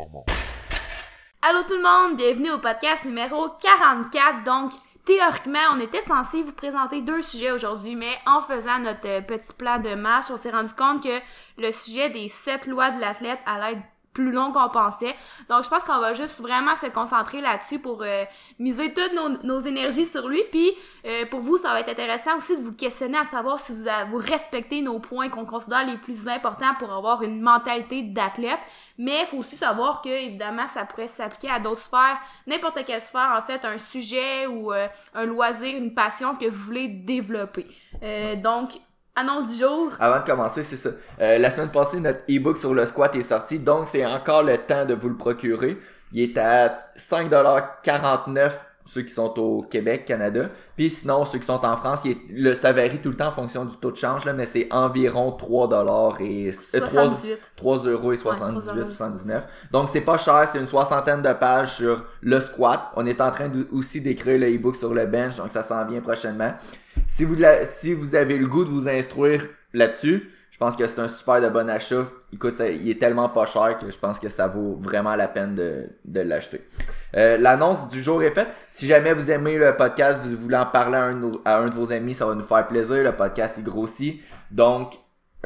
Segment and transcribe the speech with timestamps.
[0.00, 0.26] performance.
[1.42, 4.44] Allô tout le monde, bienvenue au podcast numéro 44.
[4.44, 4.72] Donc,
[5.04, 9.52] théoriquement, on était censé vous présenter deux sujets aujourd'hui, mais en faisant notre euh, petit
[9.52, 11.20] plan de marche, on s'est rendu compte que
[11.58, 13.82] le sujet des sept lois de l'athlète allait être
[14.12, 15.14] plus long qu'on pensait.
[15.48, 18.24] Donc, je pense qu'on va juste vraiment se concentrer là-dessus pour euh,
[18.58, 20.42] miser toutes nos, nos, énergies sur lui.
[20.50, 20.72] Puis,
[21.06, 23.84] euh, pour vous, ça va être intéressant aussi de vous questionner à savoir si vous,
[24.10, 28.60] vous respectez nos points qu'on considère les plus importants pour avoir une mentalité d'athlète.
[28.98, 33.00] Mais il faut aussi savoir que, évidemment, ça pourrait s'appliquer à d'autres sphères, n'importe quelle
[33.00, 37.66] sphère, en fait, un sujet ou euh, un loisir, une passion que vous voulez développer.
[38.42, 38.72] donc,
[39.20, 39.92] Annonce du jour.
[40.00, 40.88] Avant de commencer, c'est ça.
[41.20, 44.56] Euh, la semaine passée, notre e-book sur le squat est sorti, donc c'est encore le
[44.56, 45.76] temps de vous le procurer.
[46.10, 48.50] Il est à 5,49$
[48.92, 50.50] ceux qui sont au Québec, Canada.
[50.76, 53.64] Puis sinon, ceux qui sont en France, le, ça varie tout le temps en fonction
[53.64, 57.38] du taux de change, là, mais c'est environ 3 dollars et 78.
[57.54, 59.46] 3, euros et 78, 79.
[59.70, 62.90] Donc c'est pas cher, c'est une soixantaine de pages sur le squat.
[62.96, 66.00] On est en train aussi d'écrire le e-book sur le bench, donc ça s'en vient
[66.00, 66.52] prochainement.
[67.06, 70.30] Si vous, si vous avez le goût de vous instruire là-dessus,
[70.60, 72.04] pense que c'est un super de bon achat.
[72.32, 75.26] Écoute, ça, il est tellement pas cher que je pense que ça vaut vraiment la
[75.26, 76.64] peine de, de l'acheter.
[77.16, 78.48] Euh, L'annonce du jour est faite.
[78.68, 81.74] Si jamais vous aimez le podcast, vous voulez en parler à un, à un de
[81.74, 83.02] vos amis, ça va nous faire plaisir.
[83.02, 84.20] Le podcast est grossi.
[84.50, 84.92] Donc,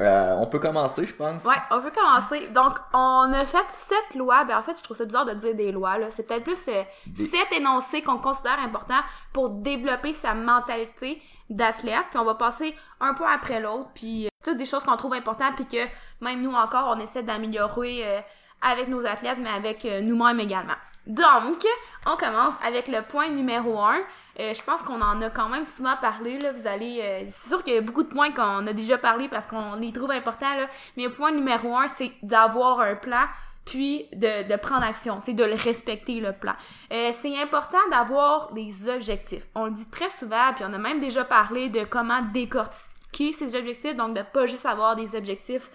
[0.01, 1.45] euh, on peut commencer, je pense.
[1.45, 2.49] Ouais, on peut commencer.
[2.49, 4.45] Donc, on a fait sept lois.
[4.45, 5.97] Ben, en fait, je trouve ça bizarre de dire des lois.
[5.99, 6.09] Là.
[6.11, 6.83] C'est peut-être plus euh,
[7.15, 12.07] sept énoncés qu'on considère importants pour développer sa mentalité d'athlète.
[12.11, 13.91] Puis on va passer un point après l'autre.
[13.95, 15.55] Puis euh, toutes des choses qu'on trouve importantes.
[15.57, 15.87] Puis que
[16.21, 18.21] même nous encore, on essaie d'améliorer euh,
[18.63, 20.75] avec nos athlètes, mais avec nous-mêmes également.
[21.07, 21.67] Donc,
[22.07, 23.99] on commence avec le point numéro un.
[24.41, 26.39] Euh, je pense qu'on en a quand même souvent parlé.
[26.39, 26.53] Là.
[26.53, 29.29] Vous allez, euh, c'est sûr qu'il y a beaucoup de points qu'on a déjà parlé
[29.29, 30.55] parce qu'on les trouve importants.
[30.57, 30.67] Là.
[30.97, 33.25] Mais le point numéro un, c'est d'avoir un plan
[33.65, 36.53] puis de, prendre action, c'est de le respecter le plan.
[36.93, 39.47] Euh, c'est important d'avoir des objectifs.
[39.55, 43.01] On le dit très souvent, puis on a même déjà parlé de comment décortiquer
[43.33, 45.71] ces objectifs, donc de pas juste avoir des objectifs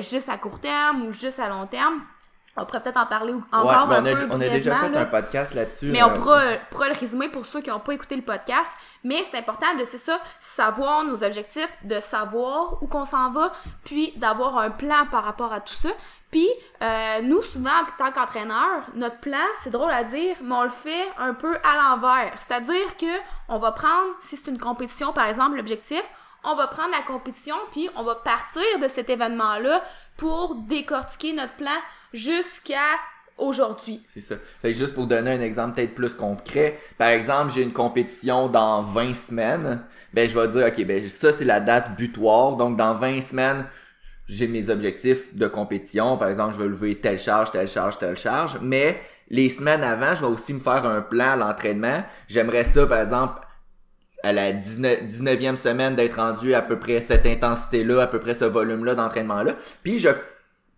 [0.00, 2.02] juste à court terme ou juste à long terme.
[2.56, 4.26] On pourrait peut-être en parler encore ouais, un on peu.
[4.32, 5.86] On a déjà fait un podcast là-dessus.
[5.86, 8.72] Mais on euh, pourra, le résumer pour ceux qui n'ont pas écouté le podcast.
[9.04, 13.52] Mais c'est important de, c'est ça, savoir nos objectifs, de savoir où qu'on s'en va,
[13.84, 15.90] puis d'avoir un plan par rapport à tout ça.
[16.32, 16.48] Puis,
[16.82, 20.70] euh, nous, souvent, en tant qu'entraîneur, notre plan, c'est drôle à dire, mais on le
[20.70, 22.32] fait un peu à l'envers.
[22.36, 26.02] C'est-à-dire que on va prendre, si c'est une compétition, par exemple, l'objectif,
[26.44, 29.82] on va prendre la compétition, puis on va partir de cet événement-là
[30.16, 31.76] pour décortiquer notre plan
[32.12, 32.78] jusqu'à
[33.40, 34.04] aujourd'hui.
[34.12, 34.34] C'est ça.
[34.60, 38.82] Fait juste pour donner un exemple peut-être plus concret, par exemple, j'ai une compétition dans
[38.82, 42.56] 20 semaines, ben je vais dire OK, ben ça c'est la date butoir.
[42.56, 43.66] Donc dans 20 semaines,
[44.26, 48.16] j'ai mes objectifs de compétition, par exemple, je vais lever telle charge, telle charge, telle
[48.16, 52.04] charge, mais les semaines avant, je vais aussi me faire un plan à l'entraînement.
[52.28, 53.40] J'aimerais ça par exemple
[54.22, 58.34] à la 19, e semaine d'être rendu à peu près cette intensité-là, à peu près
[58.34, 59.54] ce volume-là d'entraînement-là.
[59.82, 60.10] Puis je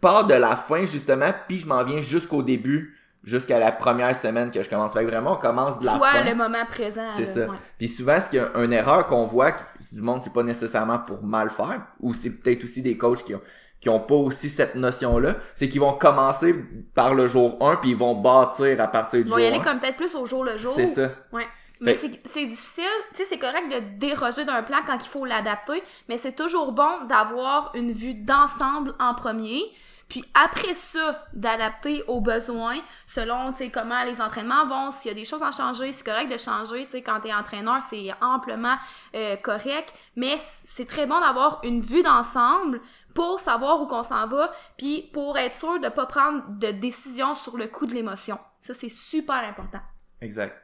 [0.01, 4.51] pars de la fin justement, puis je m'en viens jusqu'au début, jusqu'à la première semaine
[4.51, 4.95] que je commence.
[4.95, 6.25] Fait vraiment, on commence de la Soit fin.
[6.25, 7.09] le moment présent.
[7.17, 7.47] C'est ça.
[7.79, 9.53] Puis souvent, ce qu'il y a une erreur qu'on voit,
[9.93, 13.35] du monde, c'est pas nécessairement pour mal faire, ou c'est peut-être aussi des coachs qui
[13.35, 13.43] ont
[13.83, 16.55] qui ont pas aussi cette notion-là, c'est qu'ils vont commencer
[16.95, 19.41] par le jour 1 puis ils vont bâtir à partir du jour 1.
[19.41, 20.73] Ils vont y aller comme peut-être plus au jour le jour.
[20.73, 21.11] C'est ça.
[21.33, 21.47] Ouais.
[21.83, 25.83] Mais c'est difficile, tu sais, c'est correct de déroger d'un plan quand il faut l'adapter,
[26.09, 29.63] mais c'est toujours bon d'avoir une vue d'ensemble en premier,
[30.09, 35.13] puis après ça, d'adapter aux besoins selon, tu sais, comment les entraînements vont, s'il y
[35.13, 38.13] a des choses à changer, c'est correct de changer, tu sais, quand t'es entraîneur, c'est
[38.21, 38.77] amplement
[39.15, 42.81] euh, correct, mais c'est très bon d'avoir une vue d'ensemble
[43.15, 47.35] pour savoir où qu'on s'en va, puis pour être sûr de pas prendre de décision
[47.35, 48.39] sur le coup de l'émotion.
[48.61, 49.81] Ça, c'est super important.
[50.21, 50.62] Exact.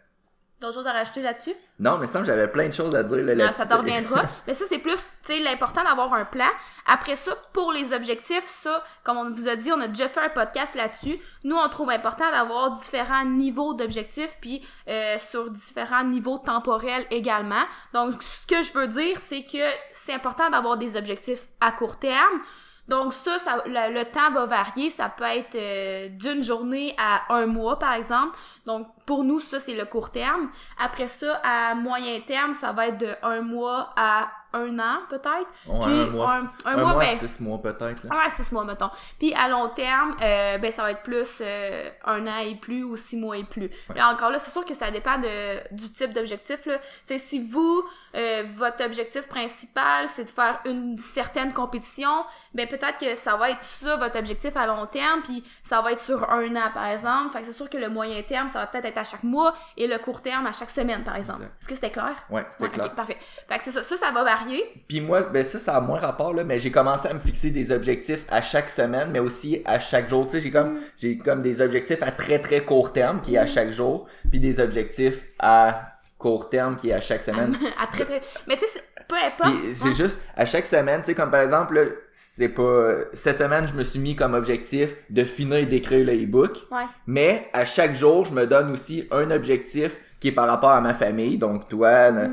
[0.61, 1.55] D'autres choses à rajouter là-dessus?
[1.79, 4.23] Non, mais ça, j'avais plein de choses à dire là, là Ça te reviendra.
[4.47, 6.49] mais ça, c'est plus, tu sais, l'important d'avoir un plan.
[6.85, 10.21] Après ça, pour les objectifs, ça, comme on vous a dit, on a déjà fait
[10.21, 11.21] un podcast là-dessus.
[11.45, 17.65] Nous, on trouve important d'avoir différents niveaux d'objectifs, puis euh, sur différents niveaux temporels également.
[17.95, 22.01] Donc, ce que je veux dire, c'est que c'est important d'avoir des objectifs à court
[22.01, 22.41] terme.
[22.89, 24.91] Donc ça, ça le, temps va varier.
[24.91, 28.37] Ça peut être euh, d'une journée à un mois, par exemple.
[28.67, 30.51] Donc pour nous, ça, c'est le court terme.
[30.79, 35.47] Après ça, à moyen terme, ça va être de un mois à un an, peut-être.
[35.67, 38.05] Ouais, Puis un mois, un, un mois, mois, ben, six mois peut-être.
[38.05, 38.17] là.
[38.17, 38.91] Ouais, six mois, mettons.
[39.19, 42.83] Puis à long terme, euh, ben ça va être plus euh, un an et plus
[42.83, 43.69] ou six mois et plus.
[43.95, 46.65] Mais encore là, c'est sûr que ça dépend de, du type d'objectif.
[46.65, 46.79] là.
[46.79, 47.85] Tu sais, si vous,
[48.17, 52.25] euh, votre objectif principal, c'est de faire une certaine compétition,
[52.55, 55.93] ben peut-être que ça va être ça, votre objectif à long terme, puis ça va
[55.93, 57.31] être sur un an, par exemple.
[57.33, 59.55] Fait que c'est sûr que le moyen terme, ça va peut-être être à chaque mois,
[59.77, 61.43] et le court terme à chaque semaine, par exemple.
[61.61, 62.15] Est-ce que c'était clair?
[62.31, 62.87] Ouais, c'était Ouais, clair.
[62.87, 63.17] ok, parfait.
[63.49, 63.83] Fait que c'est ça.
[63.83, 64.65] Ça, ça va varier.
[64.89, 67.51] Puis moi, ben ça, ça a moins rapport, là, mais j'ai commencé à me fixer
[67.51, 70.27] des objectifs à chaque semaine, mais aussi à chaque jour.
[70.27, 73.39] Tu sais, j'ai comme, j'ai comme des objectifs à très très court terme, qui est
[73.39, 77.57] à chaque jour, puis des objectifs à court terme, qui est à chaque semaine.
[77.81, 78.21] à très, très...
[78.47, 79.55] Mais tu sais, peu importe.
[79.73, 79.95] C'est Ouais.
[79.95, 81.83] juste, à chaque semaine, tu sais, comme par exemple, là,
[82.13, 86.57] c'est pas, cette semaine, je me suis mis comme objectif de finir d'écrire le e-book.
[86.71, 86.83] Ouais.
[87.07, 90.81] Mais à chaque jour, je me donne aussi un objectif qui est par rapport à
[90.81, 92.11] ma famille, donc toi.
[92.11, 92.29] là.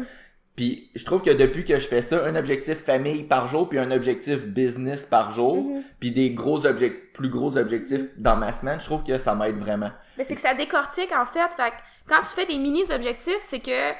[0.56, 3.78] Puis je trouve que depuis que je fais ça, un objectif famille par jour, puis
[3.78, 5.66] un objectif business par jour,
[6.00, 9.58] puis des gros objectifs, plus gros objectifs dans ma semaine, je trouve que ça m'aide
[9.58, 9.92] vraiment.
[10.18, 11.54] Mais c'est que ça décortique en fait.
[11.56, 11.76] Fait que
[12.08, 13.92] quand tu fais des mini-objectifs, c'est que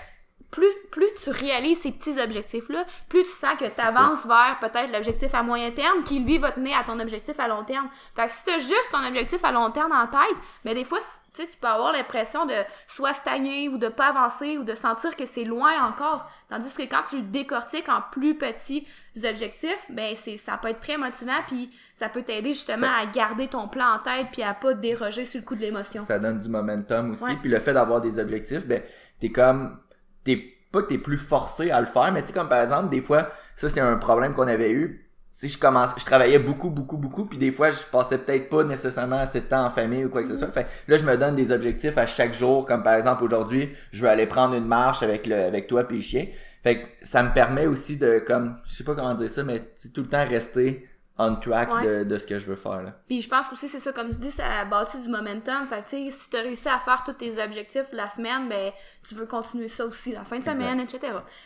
[0.56, 4.92] plus, plus tu réalises ces petits objectifs-là, plus tu sens que tu avances vers peut-être
[4.92, 7.90] l'objectif à moyen terme qui, lui, va tenir à ton objectif à long terme.
[8.16, 11.00] Fait que si t'as juste ton objectif à long terme en tête, mais des fois,
[11.00, 12.54] tu sais, tu peux avoir l'impression de
[12.88, 16.32] soit stagner ou de pas avancer ou de sentir que c'est loin encore.
[16.50, 18.88] Tandis que quand tu le décortiques en plus petits
[19.26, 23.50] objectifs, ben c'est ça peut être très motivant puis ça peut t'aider justement à garder
[23.50, 26.02] ton plan en tête puis à pas déroger sur le coup de l'émotion.
[26.04, 27.36] Ça donne du momentum aussi.
[27.42, 28.82] Puis le fait d'avoir des objectifs, ben,
[29.20, 29.78] t'es comme,
[30.26, 32.90] t'es pas que t'es plus forcé à le faire, mais tu sais, comme par exemple,
[32.90, 35.02] des fois, ça c'est un problème qu'on avait eu.
[35.32, 38.64] Si je commence, je travaillais beaucoup, beaucoup, beaucoup, puis des fois, je passais peut-être pas
[38.64, 40.48] nécessairement assez de temps en famille ou quoi que ce soit.
[40.48, 43.70] Fait que là, je me donne des objectifs à chaque jour, comme par exemple aujourd'hui,
[43.92, 46.26] je veux aller prendre une marche avec le, avec toi puis le chien.
[46.64, 49.60] Fait que ça me permet aussi de, comme, je sais pas comment dire ça, mais
[49.94, 50.88] tout le temps rester
[51.18, 51.88] on track Ouais.
[52.00, 52.92] de, de ce que je veux faire, là.
[53.08, 55.66] Puis je pense aussi c'est ça comme tu dis ça bâtit du momentum.
[55.66, 58.72] Fait que tu sais si tu réussi à faire tous tes objectifs la semaine, ben
[59.08, 60.54] tu veux continuer ça aussi la fin de Exact.
[60.56, 61.00] semaine, etc.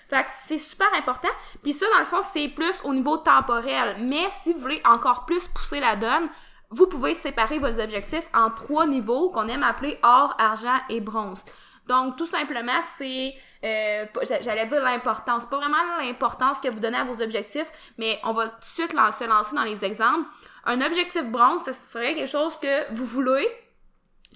[0.09, 1.29] Fait que c'est super important.
[1.61, 3.97] Puis ça dans le fond c'est plus au niveau temporel.
[3.99, 6.29] Mais si vous voulez encore plus pousser la donne,
[6.71, 11.43] vous pouvez séparer vos objectifs en trois niveaux qu'on aime appeler or, argent et bronze.
[11.87, 13.33] Donc tout simplement c'est
[13.63, 14.05] euh,
[14.41, 18.47] j'allais dire l'importance, pas vraiment l'importance que vous donnez à vos objectifs, mais on va
[18.47, 20.27] tout de suite se lancer dans les exemples.
[20.65, 23.47] Un objectif bronze, ce serait quelque chose que vous voulez,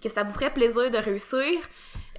[0.02, 1.60] que ça vous ferait plaisir de réussir,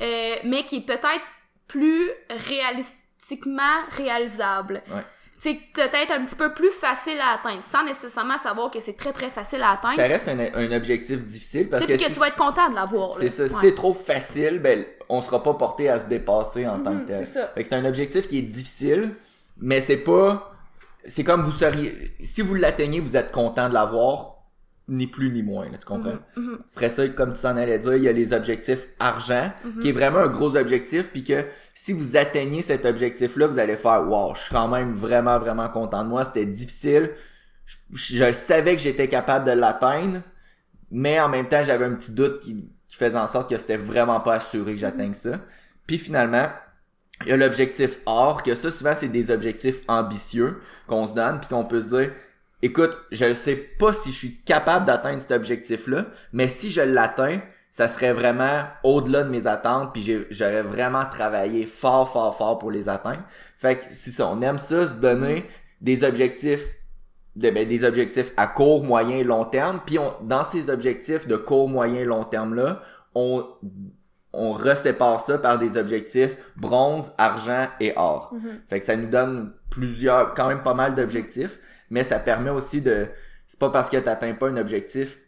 [0.00, 1.24] euh, mais qui est peut-être
[1.68, 4.82] plus réalistiquement réalisable.
[4.88, 5.04] Ouais.
[5.44, 9.12] C'est peut-être un petit peu plus facile à atteindre, sans nécessairement savoir que c'est très
[9.12, 9.94] très facile à atteindre.
[9.96, 12.74] Ça reste un, un objectif difficile parce que, que si- tu vas être content de
[12.74, 13.10] l'avoir.
[13.10, 13.16] là.
[13.20, 13.46] c'est ça.
[13.48, 16.96] Si c'est trop facile, ben, on sera pas porté à se dépasser en tant que
[17.00, 17.26] Mhm, tel.
[17.26, 17.48] c'est ça.
[17.54, 19.10] Fait que c'est un objectif qui est difficile,
[19.58, 20.50] mais c'est pas,
[21.04, 21.94] c'est comme vous seriez,
[22.24, 24.33] si vous l'atteignez, vous êtes content de l'avoir,
[24.86, 26.18] ni plus ni moins, là, tu comprends?
[26.36, 26.58] Mhm.
[26.74, 29.78] Après ça, comme tu en allais dire, il y a les objectifs argent, Mhm.
[29.80, 31.44] qui est vraiment un gros objectif, puis que
[31.74, 35.68] si vous atteignez cet objectif-là, vous allez faire, wow, je suis quand même vraiment, vraiment
[35.70, 37.12] content de moi, c'était difficile,
[37.64, 40.20] je, je savais que j'étais capable de l'atteindre,
[40.90, 43.78] mais en même temps, j'avais un petit doute qui, qui faisait en sorte que c'était
[43.78, 45.40] vraiment pas assuré que j'atteigne ça.
[45.86, 46.48] Puis finalement,
[47.22, 51.40] il y a l'objectif or, que ça, souvent, c'est des objectifs ambitieux qu'on se donne,
[51.40, 52.10] puis qu'on peut se dire,
[52.64, 56.80] écoute, je ne sais pas si je suis capable d'atteindre cet objectif-là, mais si je
[56.80, 57.40] l'atteins,
[57.70, 62.70] ça serait vraiment au-delà de mes attentes, puis j'aurais vraiment travaillé fort, fort, fort pour
[62.70, 63.22] les atteindre.
[63.58, 65.44] Fait que c'est ça, on aime ça, se donner
[65.80, 66.66] des objectifs
[67.36, 69.80] de, ben, des objectifs à court, moyen et long terme.
[69.84, 72.80] Puis on, dans ces objectifs de court, moyen et long terme là,
[73.14, 73.44] on
[74.36, 78.34] on resépare ça par des objectifs bronze, argent et or.
[78.34, 78.60] Mhm.
[78.68, 82.80] Fait que ça nous donne plusieurs, quand même pas mal d'objectifs, mais ça permet aussi
[82.82, 83.08] de,
[83.46, 85.18] c'est pas parce que t'atteins pas un objectif,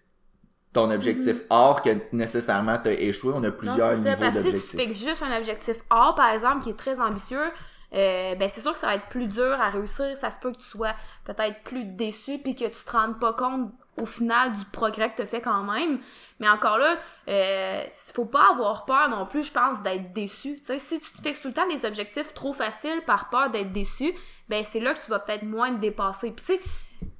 [0.72, 3.32] ton objectif or que nécessairement t'as échoué.
[3.34, 3.56] On a Mhm.
[3.62, 4.10] Non, plusieurs ça.
[4.10, 4.80] niveaux que si tu d'objectifs.
[4.80, 7.50] fixes juste un objectif A, par exemple, qui est très ambitieux,
[7.94, 10.16] euh, ben c'est sûr que ça va être plus dur à réussir.
[10.16, 10.94] Ça se peut que tu sois
[11.24, 15.22] peut-être plus déçu puis que tu te rendes pas compte au final du progrès que
[15.22, 16.00] tu fait quand même.
[16.40, 16.96] Mais encore là,
[17.28, 20.56] euh, faut pas avoir peur non plus, je pense, d'être déçu.
[20.56, 23.50] Tu sais, si tu te fixes tout le temps des objectifs trop faciles par peur
[23.50, 24.12] d'être déçu,
[24.48, 26.34] ben c'est là que tu vas peut-être moins te dépasser.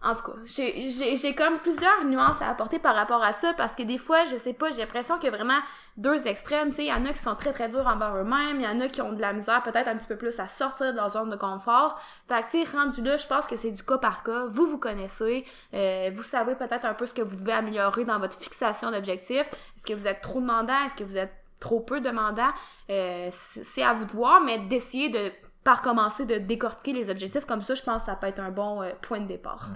[0.06, 3.82] En tout cas, j'ai- comme plusieurs nuances à apporter par rapport à ça parce que
[3.82, 5.58] des fois, je sais pas, j'ai l'impression qu'il y a vraiment
[5.96, 6.68] deux extrêmes.
[6.70, 8.66] Tu sais, il y en a qui sont très très durs envers eux-mêmes, il y
[8.68, 10.96] en a qui ont de la misère peut-être un petit peu plus à sortir de
[10.96, 12.00] leur zone de confort.
[12.28, 14.46] Fait que tu sais, rendu là, je pense que c'est du cas par cas.
[14.46, 15.44] Vous, vous connaissez,
[15.74, 19.48] euh, vous savez peut-être un peu ce que vous devez améliorer dans votre fixation d'objectifs.
[19.76, 20.84] Est-ce que vous êtes trop demandant?
[20.84, 22.50] Est-ce que vous êtes trop peu demandant?
[22.90, 25.32] Euh, c'est c'est à vous de voir, mais d'essayer de
[25.64, 27.44] par commencer de décortiquer les objectifs.
[27.44, 29.66] Comme ça, je pense que ça peut être un bon euh, point de départ.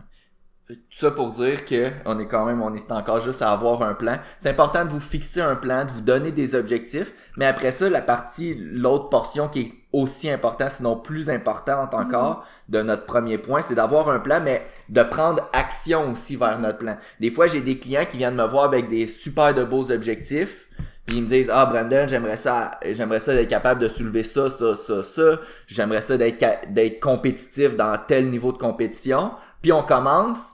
[0.75, 3.83] Tout ça pour dire que on est quand même, on est encore juste à avoir
[3.83, 4.17] un plan.
[4.39, 7.91] C'est important de vous fixer un plan, de vous donner des objectifs, mais après ça,
[7.91, 13.39] la partie, l'autre portion qui est aussi importante, sinon plus importante encore, de notre premier
[13.39, 16.97] point, c'est d'avoir un plan, mais de prendre action aussi vers notre plan.
[17.19, 20.69] Des fois, j'ai des clients qui viennent me voir avec des super de beaux objectifs,
[21.07, 24.49] puis ils me disent ah Brandon j'aimerais ça j'aimerais ça d'être capable de soulever ça
[24.49, 29.83] ça ça ça j'aimerais ça d'être d'être compétitif dans tel niveau de compétition puis on
[29.83, 30.53] commence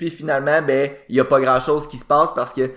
[0.00, 2.70] puis finalement ben il y a pas grand chose qui se passe parce que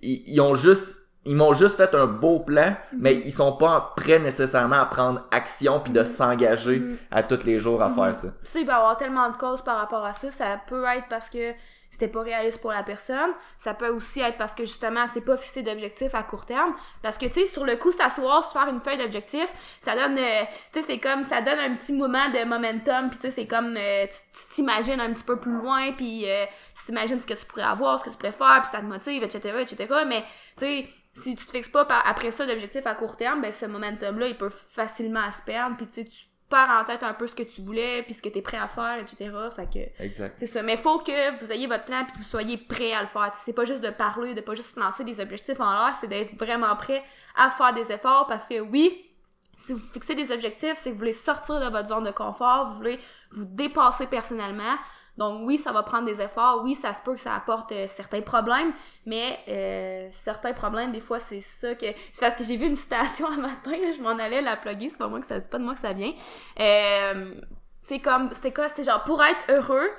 [0.00, 0.96] ils, ont juste
[1.26, 5.26] ils m'ont juste fait un beau plan mais ils sont pas prêts nécessairement à prendre
[5.30, 8.28] action puis de s'engager à tous les jours à faire ça.
[8.44, 10.30] Ça il peut y avoir tellement de causes par rapport à ça.
[10.30, 11.52] Ça peut être parce que
[11.90, 13.30] c'était pas réaliste pour la personne.
[13.58, 16.74] Ça peut aussi être parce que justement, c'est pas fixé d'objectif à court terme.
[17.02, 19.48] Parce que, tu sais, sur le coup, s'asseoir, se faire une feuille d'objectif,
[19.80, 20.42] ça donne, euh,
[20.72, 23.46] tu sais, c'est comme, ça donne un petit moment de momentum, puis tu sais, c'est
[23.46, 27.34] comme, euh, tu t'imagines un petit peu plus loin, puis euh, tu t'imagines ce que
[27.34, 30.22] tu pourrais avoir, ce que tu pourrais faire, puis ça te motive, etc., etc., mais,
[30.56, 33.66] tu sais, si tu te fixes pas après ça d'objectif à court terme, ben ce
[33.66, 37.26] momentum-là, il peut facilement se perdre, puis tu sais, tu pars en tête un peu
[37.26, 39.30] ce que tu voulais, puis ce que t'es prêt à faire, etc.
[39.54, 40.36] Fait que exact.
[40.36, 40.62] c'est ça.
[40.62, 43.30] Mais faut que vous ayez votre plan puis que vous soyez prêt à le faire.
[43.34, 46.36] C'est pas juste de parler, de pas juste lancer des objectifs en l'air, c'est d'être
[46.36, 47.02] vraiment prêt
[47.36, 49.10] à faire des efforts parce que oui,
[49.56, 52.66] si vous fixez des objectifs, c'est que vous voulez sortir de votre zone de confort,
[52.66, 52.98] vous voulez
[53.30, 54.76] vous dépasser personnellement.
[55.20, 57.86] Donc oui, ça va prendre des efforts, oui, ça se peut que ça apporte euh,
[57.86, 58.72] certains problèmes,
[59.04, 61.84] mais euh, certains problèmes, des fois, c'est ça que...
[62.10, 64.96] C'est parce que j'ai vu une citation un matin, je m'en allais la plugger, c'est
[64.96, 65.38] pas moi que ça...
[65.38, 66.14] Pas de moi que ça vient.
[66.58, 67.34] Euh,
[67.82, 68.32] c'est comme...
[68.32, 68.70] C'était quoi?
[68.70, 69.90] C'était genre, pour être heureux,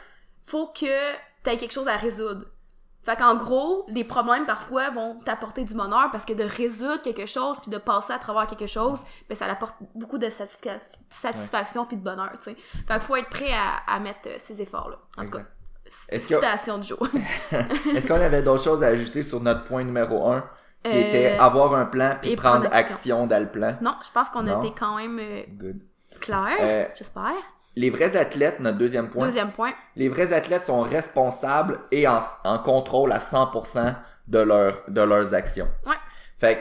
[0.48, 1.14] faut que
[1.44, 2.48] t'aies quelque chose à résoudre.
[3.04, 7.26] Fait qu'en gros, les problèmes parfois vont t'apporter du bonheur parce que de résoudre quelque
[7.26, 11.98] chose puis de passer à travers quelque chose, ben ça apporte beaucoup de satisfaction puis
[11.98, 12.56] de bonheur, tu sais.
[12.88, 13.52] Fait qu'il faut être prêt
[13.88, 14.98] à, mettre euh, ces efforts-là.
[15.18, 15.46] En tout cas,
[16.20, 17.08] citation de jour.
[17.96, 20.48] Est-ce qu'on avait d'autres choses à ajouter sur notre point numéro un
[20.84, 23.26] qui était euh, avoir un plan puis prendre action.
[23.26, 23.78] dans le plan?
[23.82, 25.74] Non, je pense qu'on a été quand même euh,
[26.20, 27.34] clair, j'espère.
[27.76, 29.26] Les vrais athlètes, notre deuxième point.
[29.26, 29.74] Deuxième point.
[29.96, 33.96] Les vrais athlètes sont responsables et en, en contrôle à 100%
[34.28, 35.70] de, leur, de leurs actions.
[35.86, 35.96] Ouais.
[36.38, 36.60] Fait que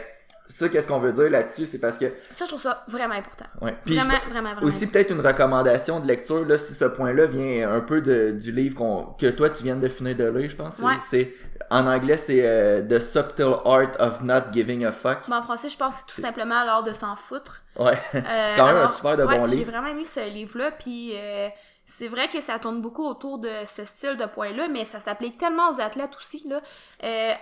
[0.50, 2.12] ça, qu'est-ce qu'on veut dire là-dessus, c'est parce que...
[2.32, 3.46] Ça, je trouve ça vraiment important.
[3.60, 3.76] Ouais.
[3.84, 7.70] Puis vraiment, vraiment, vraiment, Aussi, peut-être une recommandation de lecture, là, si ce point-là vient
[7.70, 10.56] un peu de, du livre qu'on, que toi, tu viens de finir de lire, je
[10.56, 10.78] pense.
[10.80, 10.94] Ouais.
[11.08, 11.32] C'est,
[11.70, 15.20] en anglais, c'est euh, The Subtle Art of Not Giving a Fuck.
[15.28, 17.62] Mais en français, je pense que c'est tout simplement l'art de s'en foutre.
[17.78, 17.98] Ouais.
[18.12, 19.56] c'est quand même un super de ouais, bon livre.
[19.56, 21.12] J'ai vraiment aimé ce livre-là, puis...
[21.14, 21.48] Euh,
[21.86, 25.38] c'est vrai que ça tourne beaucoup autour de ce style de point-là, mais ça s'applique
[25.38, 26.60] tellement aux athlètes aussi, là.
[27.02, 27.32] Euh,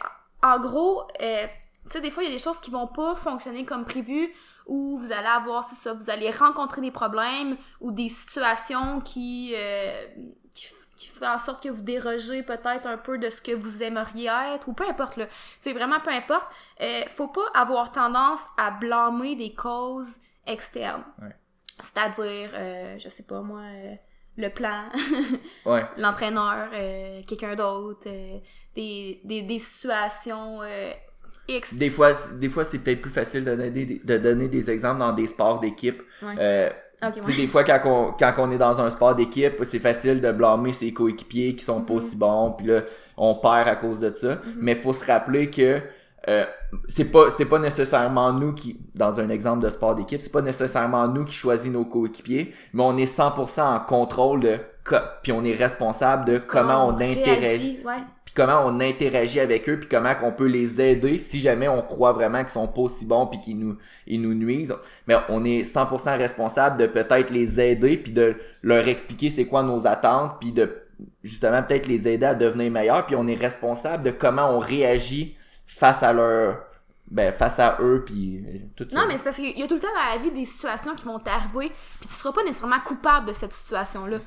[0.43, 1.47] en gros, euh,
[1.89, 4.33] tu sais, des fois, il y a des choses qui vont pas fonctionner comme prévu,
[4.67, 9.55] ou vous allez avoir, c'est ça, vous allez rencontrer des problèmes, ou des situations qui,
[9.57, 10.07] euh,
[10.55, 10.67] qui,
[10.97, 14.31] qui font en sorte que vous dérogez peut-être un peu de ce que vous aimeriez
[14.55, 15.27] être, ou peu importe, là.
[15.61, 16.53] Sais, vraiment, peu importe.
[16.81, 20.17] Euh, faut pas avoir tendance à blâmer des causes
[20.47, 21.05] externes.
[21.21, 21.35] Ouais.
[21.81, 23.61] C'est-à-dire, euh, je sais pas, moi...
[23.61, 23.95] Euh,
[24.39, 24.85] le plan,
[25.67, 25.85] ouais.
[25.97, 28.39] l'entraîneur, euh, quelqu'un d'autre, euh,
[28.77, 30.93] des, des, des situations euh,
[31.49, 31.75] X.
[31.75, 35.01] Des fois, des fois c'est peut-être plus facile de donner, des, de donner des exemples
[35.01, 36.03] dans des sports d'équipe.
[36.23, 36.35] Ouais.
[36.39, 37.37] Euh, Ok, tu sais, ouais.
[37.37, 40.73] des fois, quand on, quand on est dans un sport d'équipe, c'est facile de blâmer
[40.73, 41.99] ses coéquipiers qui sont pas Mhm.
[42.01, 42.81] aussi bons, puis là,
[43.17, 44.41] on perd à cause de ça.
[44.57, 45.81] Mais faut se rappeler que
[46.29, 46.45] euh,
[46.89, 50.43] c'est pas c'est pas nécessairement nous qui dans un exemple de sport d'équipe c'est pas
[50.43, 54.57] nécessairement nous qui choisit nos coéquipiers mais on est 100% en contrôle de
[55.23, 57.95] puis on est responsable de comment on, interagit ouais.
[58.25, 61.83] puis comment on interagit avec eux puis comment qu'on peut les aider si jamais on
[61.83, 63.77] croit vraiment qu'ils sont pas aussi bons puis qu'ils nous
[64.07, 64.75] ils nous nuisent
[65.07, 69.63] mais on est 100% responsable de peut-être les aider puis de leur expliquer c'est quoi
[69.63, 70.83] nos attentes puis de
[71.23, 75.37] justement peut-être les aider à devenir meilleurs puis on est responsable de comment on réagit
[75.67, 76.69] face à leur
[77.11, 79.67] ben face à eux puis euh, tout ça Non, mais c'est parce qu'il y a
[79.67, 82.45] tout le temps dans la vie des situations qui vont t'arriver, puis tu seras pas
[82.45, 84.19] nécessairement coupable de cette situation-là.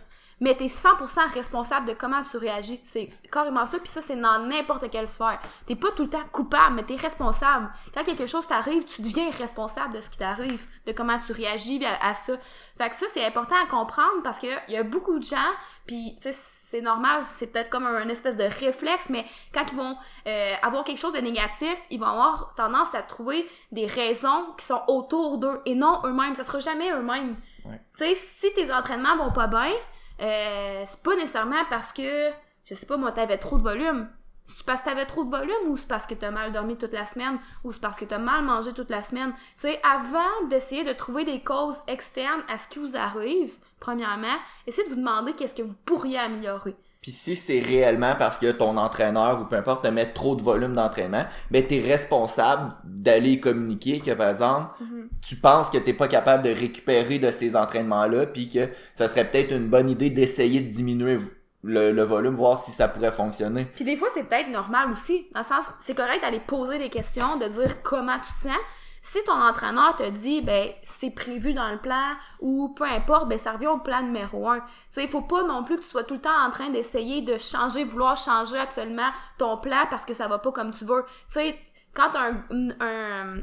[0.41, 2.81] Mais t'es 100% responsable de comment tu réagis.
[2.83, 5.39] C'est carrément ça, puis ça, c'est dans n'importe quelle sphère.
[5.65, 7.69] T'es pas tout le temps coupable, mais t'es responsable.
[7.93, 11.85] Quand quelque chose t'arrive, tu deviens responsable de ce qui t'arrive, de comment tu réagis
[11.85, 12.33] à, à ça.
[12.77, 15.37] Fait que ça, c'est important à comprendre parce que il y a beaucoup de gens,
[15.85, 16.39] puis tu sais,
[16.71, 20.85] c'est normal, c'est peut-être comme un, espèce de réflexe, mais quand ils vont euh, avoir
[20.85, 25.37] quelque chose de négatif, ils vont avoir tendance à trouver des raisons qui sont autour
[25.37, 26.33] d'eux et non eux-mêmes.
[26.33, 27.35] Ça sera jamais eux-mêmes.
[27.65, 27.79] Ouais.
[27.97, 29.71] Tu sais, si tes entraînements vont pas bien,
[30.19, 32.29] euh, c'est pas nécessairement parce que,
[32.65, 34.09] je sais pas moi, t'avais trop de volume.
[34.45, 36.93] C'est parce que t'avais trop de volume ou c'est parce que t'as mal dormi toute
[36.93, 39.33] la semaine ou c'est parce que t'as mal mangé toute la semaine?
[39.55, 44.37] Tu sais, avant d'essayer de trouver des causes externes à ce qui vous arrive, premièrement,
[44.67, 46.75] essayez de vous demander qu'est-ce que vous pourriez améliorer.
[47.01, 50.43] Puis si c'est réellement parce que ton entraîneur ou peu importe te met trop de
[50.43, 55.09] volume d'entraînement, ben t'es responsable d'aller communiquer que par exemple, Mhm.
[55.21, 59.25] tu penses que t'es pas capable de récupérer de ces entraînements-là, puis que ça serait
[59.29, 61.17] peut-être une bonne idée d'essayer de diminuer
[61.63, 63.65] le, le volume, voir si ça pourrait fonctionner.
[63.75, 65.27] Puis des fois, c'est peut-être normal aussi.
[65.33, 68.57] Dans le sens, c'est correct d'aller poser des questions, de dire comment tu te sens.
[69.03, 73.37] Si ton entraîneur te dit, ben, c'est prévu dans le plan, ou peu importe, ben,
[73.37, 74.59] ça revient au plan numéro un.
[74.59, 76.69] Tu sais, il faut pas non plus que tu sois tout le temps en train
[76.69, 80.85] d'essayer de changer, vouloir changer absolument ton plan parce que ça va pas comme tu
[80.85, 81.03] veux.
[81.27, 81.59] Tu sais,
[81.93, 82.43] quand un,
[82.79, 83.41] un,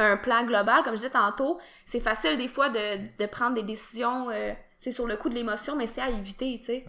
[0.00, 3.62] un plan global, comme je disais tantôt, c'est facile des fois de, de prendre des
[3.62, 6.84] décisions, euh, c'est sur le coup de l'émotion, mais c'est à éviter, tu sais.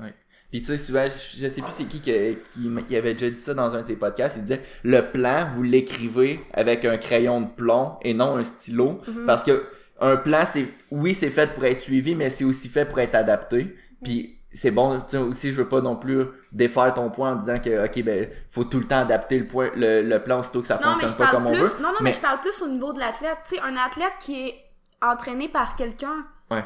[0.51, 3.53] Puis tu sais, souvent, je, je sais plus c'est qui qui, avait déjà dit ça
[3.53, 7.47] dans un de ses podcasts, il disait le plan, vous l'écrivez avec un crayon de
[7.47, 8.99] plomb et non un stylo.
[9.25, 9.65] Parce que
[10.01, 13.15] un plan, c'est oui, c'est fait pour être suivi, mais c'est aussi fait pour être
[13.15, 13.75] adapté.
[14.03, 17.35] Puis c'est bon, tu sais, aussi, je veux pas non plus défaire ton point en
[17.35, 20.61] disant que, ok, ben, faut tout le temps adapter le, point, le, le plan aussitôt
[20.61, 21.71] que ça Non, fonctionne pas comme on veut.
[21.79, 22.09] Non, non, mais...
[22.09, 23.37] mais je parle plus au niveau de l'athlète.
[23.47, 24.55] Tu sais, un athlète qui est
[25.01, 26.25] entraîné par quelqu'un.
[26.49, 26.65] Ouais.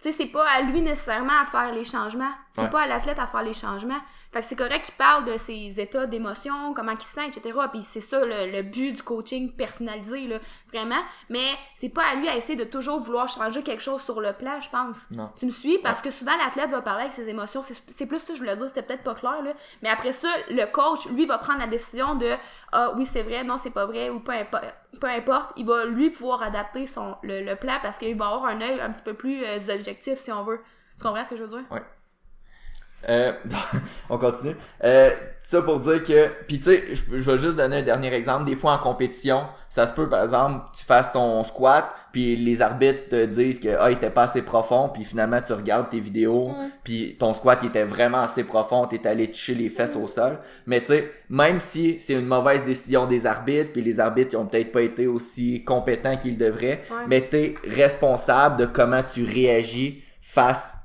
[0.00, 2.32] Tu sais, c'est pas à lui nécessairement à faire les changements.
[2.56, 2.70] C'est Ouais.
[2.70, 4.00] pas à l'athlète à faire les changements.
[4.32, 7.52] Fait que c'est correct qu'il parle de ses états d'émotion, comment il se sent, etc.
[7.70, 10.38] Puis c'est ça le, le but du coaching personnalisé, là,
[10.72, 11.00] vraiment.
[11.30, 14.32] Mais c'est pas à lui à essayer de toujours vouloir changer quelque chose sur le
[14.32, 15.10] plan, je pense.
[15.10, 15.30] Non.
[15.38, 15.78] Tu me suis?
[15.78, 17.60] Parce que souvent, l'athlète va parler avec ses émotions.
[17.62, 19.52] C'est plus ça, je voulais dire, c'était peut-être pas clair, là.
[19.82, 22.30] Mais après ça, le coach, lui, va prendre la décision de
[22.72, 24.64] Ah oui, c'est vrai, non, c'est pas vrai, ou peu importe.
[25.00, 28.46] Peu importe, il va lui pouvoir adapter son le, le plan parce qu'il va avoir
[28.46, 30.60] un œil un petit peu plus euh, objectif, si on veut.
[30.98, 31.66] Tu comprends ce que je veux dire?
[33.08, 33.32] Euh,
[34.10, 34.56] on continue.
[34.82, 35.10] Euh,
[35.40, 38.44] ça pour dire que, puis tu sais, je, je vais juste donner un dernier exemple.
[38.46, 42.62] Des fois en compétition, ça se peut par exemple, tu fasses ton squat, puis les
[42.62, 46.00] arbitres te disent que ah il était pas assez profond, puis finalement tu regardes tes
[46.00, 46.68] vidéos, Ouais.
[46.82, 50.38] puis ton squat il était vraiment assez profond, t'es allé toucher les fesses au sol.
[50.66, 54.36] Mais tu sais, même si c'est une mauvaise décision des arbitres, puis les arbitres ils
[54.38, 57.04] ont peut-être pas été aussi compétents qu'ils devraient, Ouais.
[57.06, 60.75] mais t'es responsable de comment tu réagis face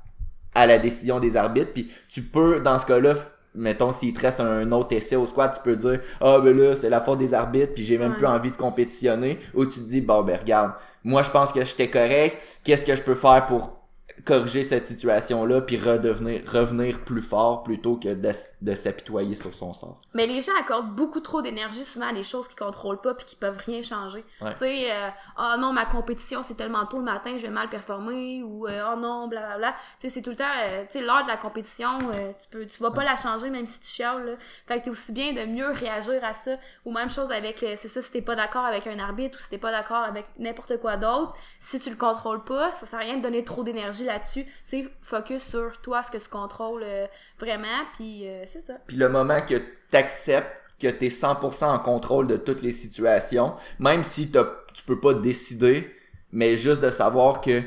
[0.54, 1.72] à la décision des arbitres.
[1.72, 3.14] Puis tu peux, dans ce cas-là,
[3.54, 6.74] mettons, s'il te reste un autre essai au squat, tu peux dire Ah ben là,
[6.74, 8.16] c'est la faute des arbitres, puis j'ai même Ouais.
[8.16, 9.38] plus envie de compétitionner.
[9.54, 10.72] Ou tu te dis Bon ben regarde,
[11.04, 13.81] moi je pense que j'étais correct, qu'est-ce que je peux faire pour
[14.24, 19.72] corriger cette situation-là, puis redevenir, revenir plus fort plutôt que de, de s'apitoyer sur son
[19.72, 20.00] sort.
[20.14, 23.24] Mais les gens accordent beaucoup trop d'énergie souvent à des choses qu'ils contrôlent pas puis
[23.24, 24.24] qui peuvent rien changer.
[24.40, 24.52] Ouais.
[24.54, 25.08] Tu sais, euh,
[25.38, 28.92] oh non, ma compétition c'est tellement tôt le matin, je vais mal performer ou euh,
[28.92, 29.72] oh non, blablabla.
[29.98, 32.48] Tu sais, c'est tout le temps, euh, tu sais, l'heure de la compétition, euh, tu
[32.50, 34.24] peux, tu vas pas la changer même si tu chiales.
[34.24, 34.32] Là.
[34.66, 36.52] Fait que t'es aussi bien de mieux réagir à ça.
[36.84, 39.50] Ou même chose avec, c'est ça, si t'es pas d'accord avec un arbitre ou si
[39.50, 43.02] t'es pas d'accord avec n'importe quoi d'autre, si tu le contrôles pas, ça sert à
[43.02, 44.44] rien de donner trop d'énergie là-dessus.
[44.44, 47.06] Tu sais, focus sur toi, ce que tu contrôles euh,
[47.38, 48.74] vraiment, puis euh, c'est ça.
[48.86, 54.02] Puis le moment que t'acceptes que t'es 100% en contrôle de toutes les situations, même
[54.02, 55.94] si t'as- tu peux pas décider,
[56.32, 57.62] mais juste de savoir que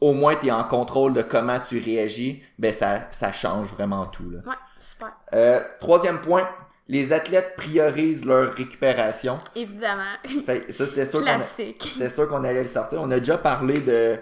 [0.00, 4.28] au moins t'es en contrôle de comment tu réagis, ben ça, ça change vraiment tout.
[4.30, 4.38] Là.
[4.46, 5.12] Ouais, super.
[5.32, 6.48] Euh, troisième point,
[6.88, 9.38] les athlètes priorisent leur récupération.
[9.54, 10.14] Évidemment.
[10.44, 13.00] Fait, ça c'était sûr qu'on a- c'était sûr qu'on allait le sortir.
[13.02, 14.18] On a déjà parlé de.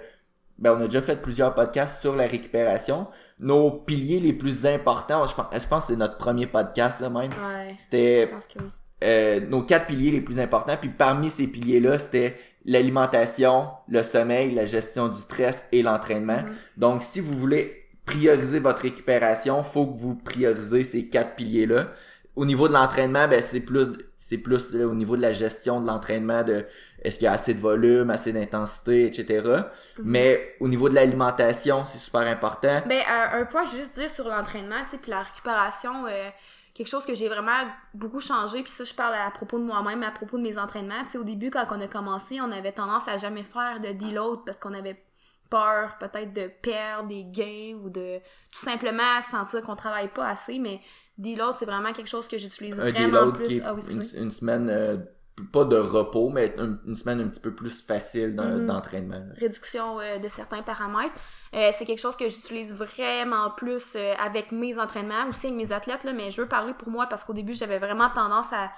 [0.59, 3.07] Ben, on a déjà fait plusieurs podcasts sur la récupération.
[3.39, 7.11] Nos piliers les plus importants, je pense, je pense que c'est notre premier podcast là
[7.11, 7.31] même.
[7.31, 7.77] Ouais.
[7.79, 8.65] C'était oui.
[9.05, 10.77] euh, nos quatre piliers les plus importants.
[10.81, 16.43] Puis parmi ces piliers-là, c'était l'alimentation, le sommeil, la gestion du stress et l'entraînement.
[16.43, 16.55] Mhm.
[16.77, 21.89] Donc, si vous voulez prioriser votre récupération, faut que vous priorisez ces quatre piliers-là.
[22.37, 23.87] Au niveau de l'entraînement, ben c'est plus
[24.19, 26.67] c'est plus là, au niveau de la gestion de l'entraînement de
[27.03, 29.43] est-ce qu'il y a assez de volume, assez d'intensité, etc.
[29.47, 29.63] Mhm.
[30.05, 32.83] Mais au niveau de l'alimentation, c'est super important.
[32.87, 36.07] Ben, euh, un point, je veux juste dire sur l'entraînement, tu sais, puis la récupération,
[36.07, 36.29] euh,
[36.75, 40.03] quelque chose que j'ai vraiment beaucoup changé, puis ça, je parle à propos de moi-même,
[40.03, 41.05] à propos de mes entraînements.
[41.05, 43.93] Tu sais, au début, quand on a commencé, on avait tendance à jamais faire de
[43.93, 45.03] deload parce qu'on avait
[45.51, 48.19] peur peut-être de perdre des gains ou de
[48.53, 50.81] tout simplement sentir qu'on travaille pas assez, mais
[51.17, 53.47] deload, c'est vraiment quelque chose que j'utilise vraiment plus.
[53.47, 54.97] qui est Ah oui, une, une semaine euh,
[55.45, 58.67] pas de repos, mais une, une semaine un petit peu plus facile Mhm.
[58.67, 59.23] d'entraînement.
[59.39, 61.15] réduction euh, de certains paramètres.
[61.55, 65.73] Euh, c'est quelque chose que j'utilise vraiment plus euh, avec mes entraînements, aussi avec mes
[65.73, 68.71] athlètes, là, mais je veux parler pour moi parce qu'au début, j'avais vraiment tendance à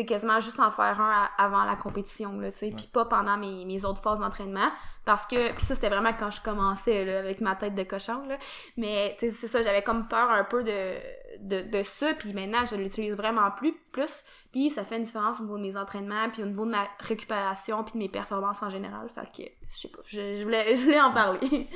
[0.00, 3.04] sais, quasiment juste en faire un à- avant la compétition, là, tu sais, puis pas
[3.04, 4.70] pendant mes, mes autres phases d'entraînement,
[5.04, 8.26] parce que, puis ça, c'était vraiment quand je commençais, là, avec ma tête de cochon,
[8.28, 8.36] là,
[8.76, 10.94] mais, tu sais, c'est ça, j'avais comme peur un peu de,
[11.40, 15.40] de, de ça, puis maintenant, je l'utilise vraiment plus, plus, puis ça fait une différence
[15.40, 18.62] au niveau de mes entraînements, puis au niveau de ma récupération, puis de mes performances
[18.62, 21.68] en général, fait que, je sais pas, je, je voulais, je voulais en parler.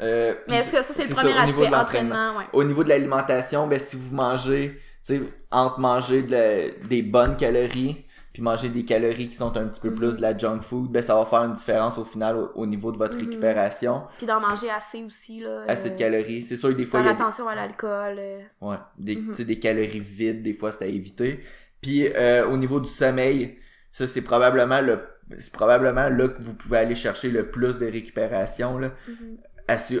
[0.00, 2.44] Euh, mais est-ce que ça, c'est le premier ça, au niveau aspect, entraînement, ouais.
[2.54, 7.36] Au niveau de l'alimentation, ben si vous mangez, sais, entre manger de la- des bonnes
[7.36, 10.92] calories puis manger des calories qui sont un petit peu plus de la junk food,
[10.92, 13.22] ben ça va faire une différence au final au, au niveau de votre Mhm.
[13.24, 14.02] récupération.
[14.18, 15.64] Puis d'en manger assez aussi, là.
[15.66, 16.42] Assez de euh, calories.
[16.42, 18.16] C'est sûr des fois, il y a des- attention à l'alcool.
[18.18, 18.40] euh.
[18.60, 21.42] Ouais, des, tu sais, des calories vides, des fois, c'est à éviter.
[21.80, 23.58] Puis euh, au niveau du sommeil,
[23.90, 25.00] ça c'est probablement le
[25.38, 28.90] c'est probablement là que vous pouvez aller chercher le plus de récupération là.
[29.08, 29.38] Mhm.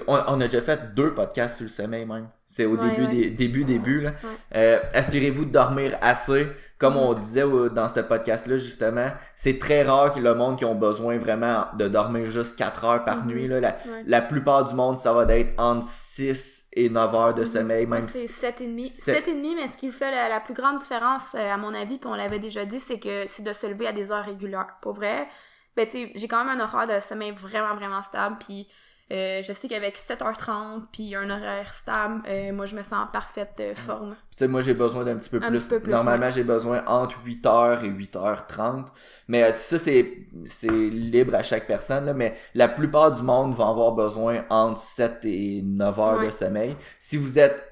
[0.08, 2.28] On a déjà fait deux podcasts sur le sommeil même.
[2.52, 3.08] C'est au Ouais, début ouais.
[3.08, 4.10] des début début là.
[4.56, 6.48] Euh, assurez-vous de dormir assez.
[6.78, 10.56] Comme on disait au- dans ce podcast là justement, c'est très rare que le monde
[10.58, 13.26] qui ont besoin vraiment de dormir juste 4 heures par Mhm.
[13.32, 13.60] nuit là.
[13.60, 17.46] La, la plupart du monde ça va être entre 6 et 9 heures de Mhm.
[17.46, 18.88] sommeil même c'est si 7,5.
[19.00, 21.98] Sept- 7,5, mais ce qui fait la, la plus grande différence, euh, à mon avis,
[21.98, 24.74] puis on l'avait déjà dit, c'est que c'est de se lever à des heures régulières.
[24.82, 25.28] Pour vrai,
[25.76, 28.66] ben, tu j'ai quand même un horaire de sommeil vraiment, vraiment stable, puis
[29.12, 33.06] euh, je sais qu'avec 7h30, puis un horaire stable, euh, moi, je me sens en
[33.06, 34.14] parfaite euh, forme.
[34.30, 35.58] Tu sais, moi, j'ai besoin d'un petit peu Un plus.
[35.60, 38.86] petit peu plus, Normalement, j'ai besoin entre 8h et 8h30.
[39.28, 42.14] Mais euh, ça, c'est, c'est libre à chaque personne, là.
[42.14, 46.30] Mais la plupart du monde va avoir besoin entre 7 et 9 heures de Ouais.
[46.32, 46.76] sommeil.
[46.98, 47.64] Si vous êtes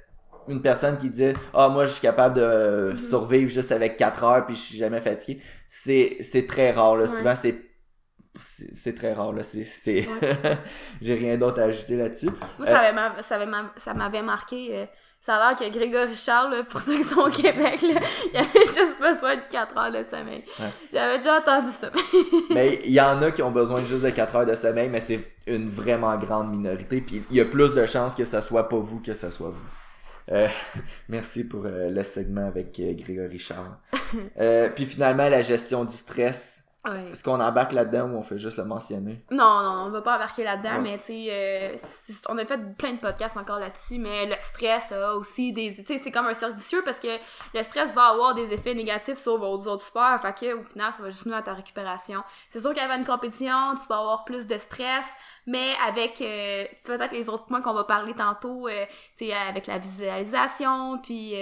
[0.48, 2.98] une personne qui dit ah moi je suis capable de Mhm.
[2.98, 7.02] survivre juste avec 4 heures puis je suis jamais fatigué c'est c'est très rare là
[7.02, 7.08] Ouais.
[7.08, 7.54] souvent c'est
[8.40, 9.62] c'est très rare là c'est
[11.00, 13.38] j'ai rien d'autre à ajouter là-dessus Moi, ça avait ma- ça
[13.76, 14.70] ça m'avait marqué.
[14.76, 14.86] euh,
[15.20, 18.00] ça a l'air que Grégory Charles, là, pour ceux qui sont au Québec, là,
[18.32, 20.44] il avait juste besoin de 4 heures de sommeil.
[20.60, 20.66] Ouais.
[20.92, 21.90] J'avais déjà entendu ça.
[22.54, 25.00] mais il y en a qui ont besoin juste de 4 heures de sommeil, mais
[25.00, 27.00] c'est une vraiment grande minorité.
[27.00, 29.48] Puis il y a plus de chances que ça soit pas vous que ça soit
[29.50, 29.66] vous.
[30.30, 30.46] Euh,
[31.08, 33.76] merci pour euh, le segment avec euh, Grégory Charles.
[34.38, 36.57] Euh, puis finalement, la gestion du stress.
[36.86, 37.10] Ouais.
[37.10, 39.20] Est-ce qu'on embarque là-dedans ou on fait juste le mentionner?
[39.32, 40.80] Non, non, on va pas embarquer là-dedans, Ouais.
[40.80, 41.76] mais tu sais, euh,
[42.28, 45.74] on a fait plein de podcasts encore là-dessus, mais le stress a aussi des.
[45.74, 47.08] Tu sais, c'est comme un cercle vicieux parce que
[47.52, 50.92] le stress va avoir des effets négatifs sur vos autres sphères, fait que au final,
[50.92, 52.22] ça va juste nuire à ta récupération.
[52.48, 55.06] C'est sûr qu'avant une compétition, tu vas avoir plus de stress,
[55.46, 58.84] mais avec euh, peut-être les autres points qu'on va parler tantôt, euh,
[59.16, 61.34] tu sais, avec la visualisation, puis.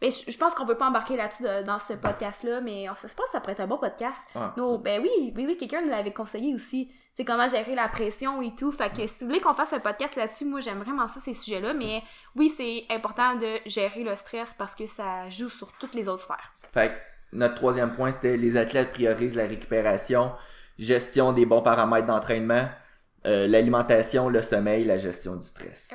[0.00, 2.94] Ben, je, je pense qu'on peut pas embarquer là-dessus de- dans ce podcast-là, mais on
[2.94, 4.20] se pense que ça pourrait être un bon podcast.
[4.56, 6.90] Non, ben oui, oui, oui, quelqu'un nous l'avait conseillé aussi.
[7.14, 8.70] C'est comment gérer la pression et tout.
[8.70, 11.34] Fait que si vous voulez qu'on fasse un podcast là-dessus, moi j'aime vraiment ça, ces
[11.34, 11.74] sujets-là.
[11.74, 12.02] Mais
[12.36, 16.22] oui, c'est important de gérer le stress parce que ça joue sur toutes les autres
[16.22, 16.52] sphères.
[16.72, 16.94] Fait que
[17.32, 20.32] notre troisième point, c'était les athlètes priorisent la récupération,
[20.78, 22.68] gestion des bons paramètres d'entraînement,
[23.26, 25.92] euh, l'alimentation, le sommeil, la gestion du stress.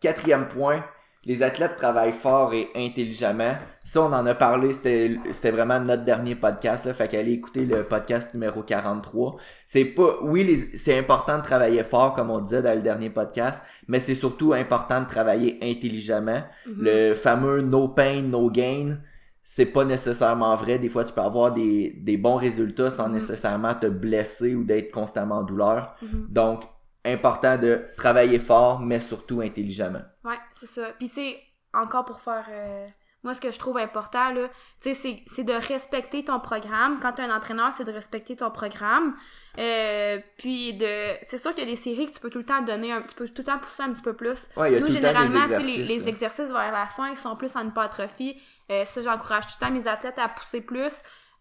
[0.00, 0.84] Quatrième point,
[1.26, 3.56] les athlètes travaillent fort et intelligemment.
[3.84, 7.82] Ça, on en a parlé, c'était vraiment notre dernier podcast, là, fait qu'allez écouter le
[7.82, 9.36] podcast numéro 43.
[9.66, 13.62] C'est pas, oui, c'est important de travailler fort, comme on disait dans le dernier podcast,
[13.88, 16.42] mais c'est surtout important de travailler intelligemment.
[16.66, 16.74] Mhm.
[16.78, 18.98] Le fameux no pain, no gain,
[19.42, 20.78] c'est pas nécessairement vrai.
[20.78, 23.14] Des fois, tu peux avoir des, des bons résultats sans Mhm.
[23.14, 25.96] nécessairement te blesser ou d'être constamment en douleur.
[26.02, 26.26] Mhm.
[26.28, 26.62] Donc,
[27.06, 30.02] important de travailler fort, mais surtout intelligemment.
[30.24, 30.92] Ouais, c'est ça.
[30.98, 31.40] Puis tu sais,
[31.72, 32.46] encore pour faire...
[32.50, 32.86] euh,
[33.22, 34.48] Moi, ce que je trouve important, là,
[34.80, 36.98] tu sais, c'est- de respecter ton programme.
[37.00, 39.14] Quand tu es un entraîneur, c'est de respecter ton programme.
[39.58, 41.14] Euh, puis de...
[41.28, 43.02] C'est sûr qu'il y a des séries que tu peux tout le temps donner, un...
[43.02, 44.48] tu peux tout le temps pousser un petit peu plus.
[44.56, 45.88] Ouais, il y a Nous, tout le temps des généralement, exercices.
[45.88, 48.40] les, les exercices vers la fin qui sont plus en hypertrophie,
[48.70, 50.94] euh, ça, j'encourage tout le temps mes athlètes à pousser plus.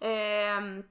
[0.03, 0.81] Euh,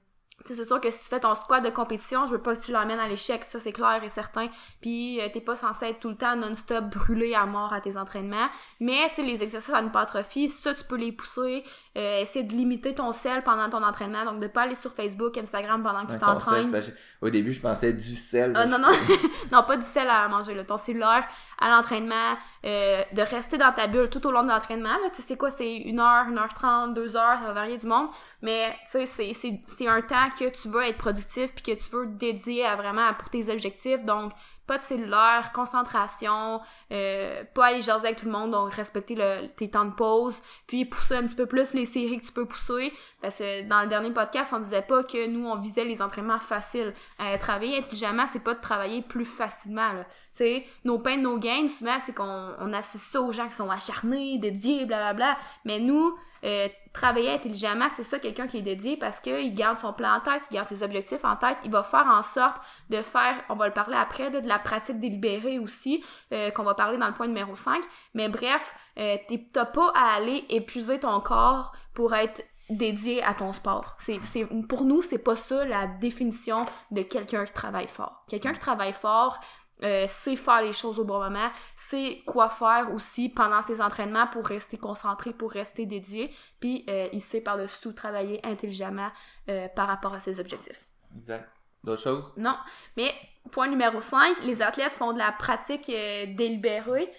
[0.43, 2.71] c'est sûr que si tu fais ton squat de compétition, je veux pas que tu
[2.71, 4.47] l'emmènes à l'échec, ça c'est clair et certain.
[4.81, 7.97] Puis euh, t'es pas censé être tout le temps non-stop brûlé à mort à tes
[7.97, 8.47] entraînements.
[8.79, 11.63] Mais tu sais, les exercices en hypertrophie, ça tu peux les pousser.
[11.97, 15.37] Euh, essayer de limiter ton sel pendant ton entraînement, donc de pas aller sur Facebook,
[15.37, 16.69] Instagram pendant que Ouais, tu t'entraînes.
[16.71, 16.79] pas-
[17.21, 18.51] Au début, je pensais du sel.
[18.55, 18.89] Ah, non, non,
[19.53, 20.63] non, pas du sel à manger, là.
[20.65, 21.25] Ton cellulaire
[21.57, 24.89] à l'entraînement, euh, de rester dans ta bulle tout au long de l'entraînement.
[25.15, 27.87] Tu sais, quoi, c'est une heure, une heure trente, deux heures, ça va varier du
[27.87, 28.09] monde.
[28.41, 32.05] Mais, tu sais, c'est un temps que tu veux être productif puis que tu veux
[32.07, 34.03] dédier à vraiment pour tes objectifs.
[34.03, 34.31] Donc,
[34.67, 36.59] pas de cellulaire, concentration,
[36.91, 39.15] euh, pas aller jaser avec tout le monde, donc respecter
[39.55, 42.47] tes temps de pause, puis pousser un petit peu plus les séries que tu peux
[42.47, 46.01] pousser, parce que dans le dernier podcast, on disait pas que nous, on visait les
[46.01, 46.93] entraînements faciles.
[47.39, 50.05] Travailler intelligemment, c'est pas de travailler plus facilement, là.
[50.35, 53.69] Sais, nos pains, nos gains, souvent, c'est qu'on on associe ça aux gens qui sont
[53.69, 55.37] acharnés, dédiés, blablabla.
[55.63, 59.93] Mais nous, euh, travailler intelligemment, c'est ça quelqu'un qui est dédié parce qu'il garde son
[59.93, 62.57] plan en tête, il garde ses objectifs en tête, il va faire en sorte
[62.89, 66.75] de faire, on va le parler après, de la pratique délibérée aussi, euh, qu'on va
[66.75, 67.83] parler dans le point numéro 5.
[68.13, 69.17] Mais bref, euh,
[69.53, 73.95] t'as pas à aller épuiser ton corps pour être dédié à ton sport.
[73.99, 78.23] C'est, c'est, pour nous, c'est pas ça la définition de quelqu'un qui travaille fort.
[78.27, 79.39] Quelqu'un qui travaille fort,
[79.83, 84.27] euh, sait faire les choses au bon moment, sait quoi faire aussi pendant ses entraînements
[84.27, 89.09] pour rester concentré, pour rester dédié, puis euh, il sait par-dessus tout travailler intelligemment
[89.49, 90.85] euh, par rapport à ses objectifs.
[91.17, 91.49] Exact.
[91.83, 92.33] D'autres choses?
[92.37, 92.55] Non.
[92.95, 93.11] Mais
[93.51, 97.11] point numéro 5, les athlètes font de la pratique délibérée.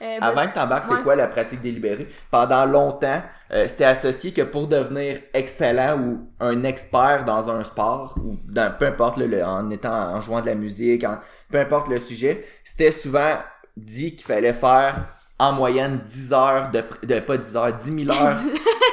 [0.00, 2.08] Euh, Avant que t'embarques, c'est quoi la pratique délibérée?
[2.30, 8.14] Pendant longtemps, euh, c'était associé que pour devenir excellent ou un expert dans un sport,
[8.18, 11.18] ou dans, peu importe, le, en étant, en jouant de la musique, en,
[11.50, 13.34] peu importe le sujet, c'était souvent
[13.76, 14.96] dit qu'il fallait faire
[15.38, 18.36] en moyenne 10 heures de, de pas 10 heures, 10 000 heures.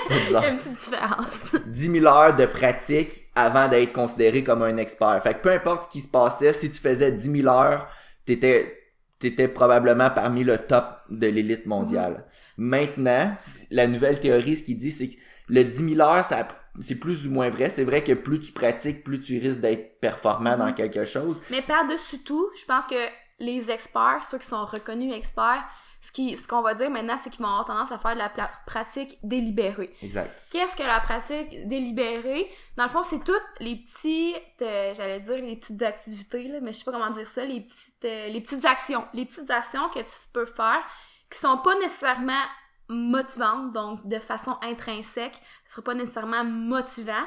[0.10, 1.56] Une petite différence.
[1.68, 5.22] 10 000 heures de pratique avant d'être considéré comme un expert.
[5.22, 7.88] Fait que peu importe ce qui se passait, si tu faisais 10 000 heures,
[8.26, 8.79] t'étais
[9.20, 12.26] t'étais probablement parmi le top de l'élite mondiale.
[12.58, 13.36] Maintenant,
[13.70, 15.16] la nouvelle théorie, ce qu'il dit, c'est que
[15.48, 16.48] le 10 000 heures, ça,
[16.80, 17.70] c'est plus ou moins vrai.
[17.70, 20.76] C'est vrai que plus tu pratiques, plus tu risques d'être performant dans mhm.
[20.76, 21.42] quelque chose.
[21.52, 22.96] Mais par-dessus tout, je pense que
[23.40, 25.64] les experts, ceux qui sont reconnus experts,
[26.02, 28.30] ce qu'on va dire maintenant c'est qu'ils vont avoir tendance à faire de la
[28.66, 29.94] pratique délibérée.
[30.02, 30.32] Exact.
[30.50, 32.50] Qu'est-ce que la pratique délibérée?
[32.78, 36.74] Dans le fond, c'est toutes les petites euh, j'allais dire les petites activités là, mais
[36.74, 39.90] je sais pas comment dire ça, les petites euh, les petites actions, les petites actions
[39.90, 40.82] que tu peux faire
[41.30, 42.44] qui sont pas nécessairement
[42.90, 47.26] motivantes, donc de façon intrinsèque, ce sera pas nécessairement motivant.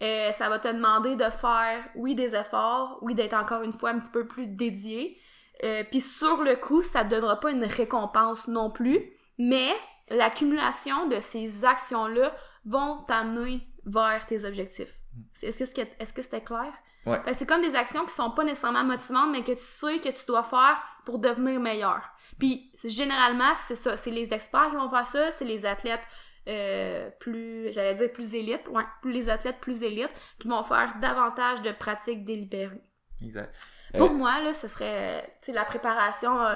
[0.00, 3.90] Euh, ça va te demander de faire, oui, des efforts, oui, d'être encore une fois
[3.90, 5.18] un petit peu plus dédié,
[5.64, 9.70] euh, Puis sur le coup, ça ne donnera pas une récompense non plus, mais
[10.10, 14.94] l'accumulation de ces actions-là vont t'amener vers tes objectifs.
[15.42, 16.72] Est-ce que est-ce que c'était clair?
[17.04, 17.18] Ouais.
[17.32, 20.24] c'est comme des actions qui sont pas nécessairement motivantes, mais que tu sais que tu
[20.24, 22.00] dois faire pour devenir meilleur.
[22.38, 26.06] Puis généralement, c'est ça, c'est les experts qui vont faire ça, c'est les athlètes
[26.48, 31.62] euh, plus, j'allais dire plus élites, ouais, les athlètes plus élites qui vont faire davantage
[31.62, 32.82] de pratiques délibérées.
[33.22, 33.54] Exact.
[33.96, 36.54] Pour euh, moi, là, ce serait, tu sais, la préparation, euh,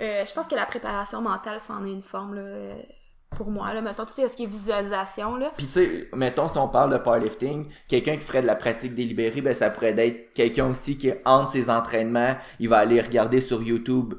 [0.00, 2.74] euh, je pense que la préparation mentale, c'en est une forme, là,
[3.36, 5.52] pour moi, là, mettons, tout ce qui est visualisation, là.
[5.56, 8.94] Puis, tu sais, mettons, si on parle de powerlifting, quelqu'un qui ferait de la pratique
[8.94, 13.40] délibérée, ben, ça pourrait être quelqu'un aussi qui, entre ses entraînements, il va aller regarder
[13.40, 14.14] sur YouTube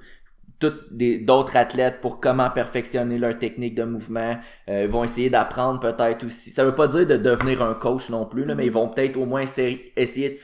[0.59, 4.37] d'autres athlètes pour comment perfectionner leur technique de mouvement.
[4.67, 6.51] Euh, vont essayer d'apprendre peut-être aussi.
[6.51, 9.17] Ça veut pas dire de devenir un coach non plus là, mais ils vont peut-être
[9.17, 10.35] au moins essayer, essayer de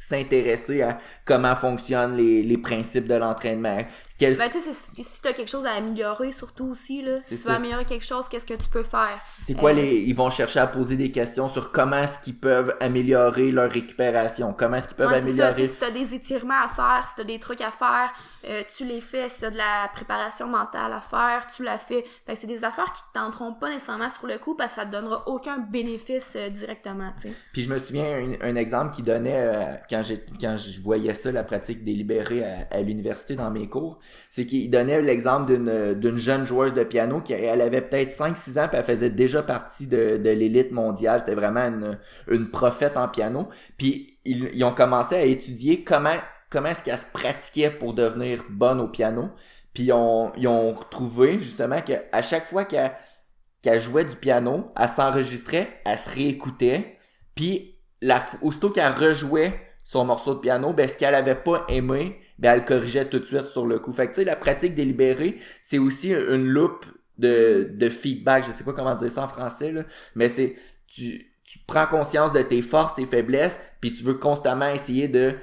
[0.00, 3.78] s'intéresser à comment fonctionnent les, les principes de l'entraînement,
[4.20, 7.54] ben, tu sais, si t'as quelque chose à améliorer, surtout aussi, là, si tu veux
[7.54, 9.18] améliorer quelque chose, qu'est-ce que tu peux faire?
[9.42, 9.96] C'est quoi euh, les.
[9.96, 14.52] Ils vont chercher à poser des questions sur comment est-ce qu'ils peuvent améliorer leur récupération,
[14.52, 15.66] comment est-ce qu'ils peuvent améliorer.
[15.66, 18.12] Ça, si t'as des étirements à faire, si t'as des trucs à faire,
[18.48, 19.28] euh, tu les fais.
[19.28, 22.04] Si t'as de la préparation mentale à faire, tu la fais.
[22.26, 24.86] Fait c'est des affaires qui te tenteront pas nécessairement sur le coup parce que ça
[24.86, 27.34] te donnera aucun bénéfice euh, directement, tu sais.
[27.52, 28.04] Puis je me souviens
[28.42, 32.80] un, exemple qui donnait, quand, j'ai, quand je voyais ça, la pratique délibérée à, à
[32.80, 33.98] l'université dans mes cours,
[34.28, 38.68] c'est qu'il donnait l'exemple d'une, jeune joueuse de piano qui elle avait peut-être 5-6 ans
[38.68, 41.20] puis elle faisait déjà partie de, l'élite mondiale.
[41.20, 43.48] C'était vraiment une, une prophète en piano.
[43.76, 46.16] Puis ils, ils ont commencé à étudier comment
[46.50, 49.30] comment est-ce qu'elle se pratiquait pour devenir bonne au piano.
[49.72, 55.98] Puis ils ont, trouvé justement qu'à chaque fois qu'elle, jouait du piano, elle s'enregistrait, elle
[55.98, 56.98] se réécoutait,
[57.34, 62.20] puis la, aussitôt qu'elle rejouait son morceau de piano, ben ce qu'elle avait pas aimé,
[62.40, 63.92] ben elle corrigeait tout de suite sur le coup.
[63.92, 66.86] Fait que tu sais, la pratique délibérée, c'est aussi une loupe
[67.18, 71.30] de, de feedback, je sais pas comment dire ça en français, là, mais c'est tu,
[71.44, 75.34] tu prends conscience de tes forces, tes faiblesses, puis tu veux constamment essayer de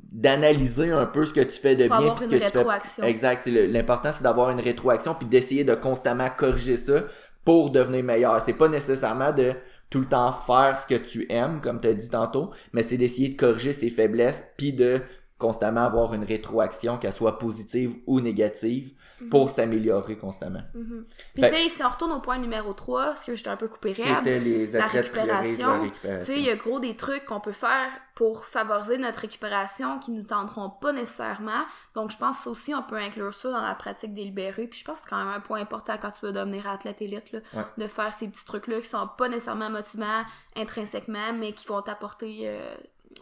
[0.00, 3.40] d'analyser un peu ce que tu fais de bien puis ce que tu fais exact
[3.42, 7.04] c'est l'important c'est d'avoir une rétroaction puis d'essayer de constamment corriger ça
[7.44, 8.40] pour devenir meilleur.
[8.40, 9.54] C'est pas nécessairement de
[9.90, 12.96] tout le temps faire ce que tu aimes comme tu as dit tantôt mais c'est
[12.96, 15.00] d'essayer de corriger ses faiblesses puis de
[15.42, 19.28] constamment avoir une rétroaction, qu'elle soit positive ou négative, mhm.
[19.28, 20.62] pour s'améliorer constamment.
[20.72, 21.04] Mhm.
[21.34, 23.66] Puis tu sais, si on retourne au point numéro 3, parce que j'étais un peu
[23.66, 27.50] coupé raide, les la récupération, tu sais, il y a gros des trucs qu'on peut
[27.50, 31.64] faire pour favoriser notre récupération qui nous tenteront pas nécessairement.
[31.96, 34.68] Donc je pense aussi on peut inclure ça dans la pratique délibérée.
[34.68, 37.02] Puis je pense que c'est quand même un point important quand tu veux devenir athlète
[37.02, 37.40] élite, là,
[37.76, 40.22] de faire ces petits trucs-là qui sont pas nécessairement motivants
[40.54, 42.42] intrinsèquement, mais qui vont t'apporter...
[42.44, 42.74] Euh,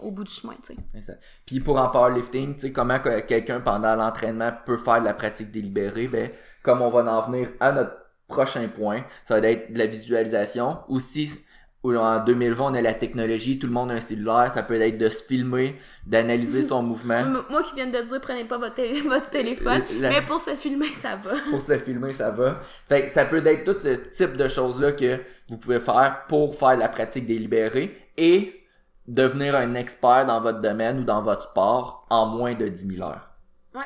[0.03, 1.19] au bout du chemin, tu sais.
[1.47, 5.15] Puis pour en powerlifting, tu sais, comment que quelqu'un pendant l'entraînement peut faire de la
[5.15, 6.31] pratique délibérée, ben,
[6.63, 7.93] comme on va en venir à notre
[8.29, 10.79] prochain point, ça va être de la visualisation.
[10.89, 11.31] Aussi,
[11.83, 14.99] en 2020, on a la technologie, tout le monde a un cellulaire, ça peut être
[14.99, 17.25] de se filmer, d'analyser son mouvement.
[17.49, 20.51] Moi qui viens de dire, prenez pas votre, télé- votre téléphone, La- mais pour se
[20.57, 21.33] filmer, ça va.
[21.51, 22.61] Pour se filmer, ça va.
[22.89, 26.55] Fait que ça peut être tout ce type de choses-là que vous pouvez faire pour
[26.55, 28.60] faire la pratique délibérée et
[29.07, 33.09] devenir un expert dans votre domaine ou dans votre sport en moins de 10 000
[33.09, 33.31] heures.
[33.75, 33.83] Ouais.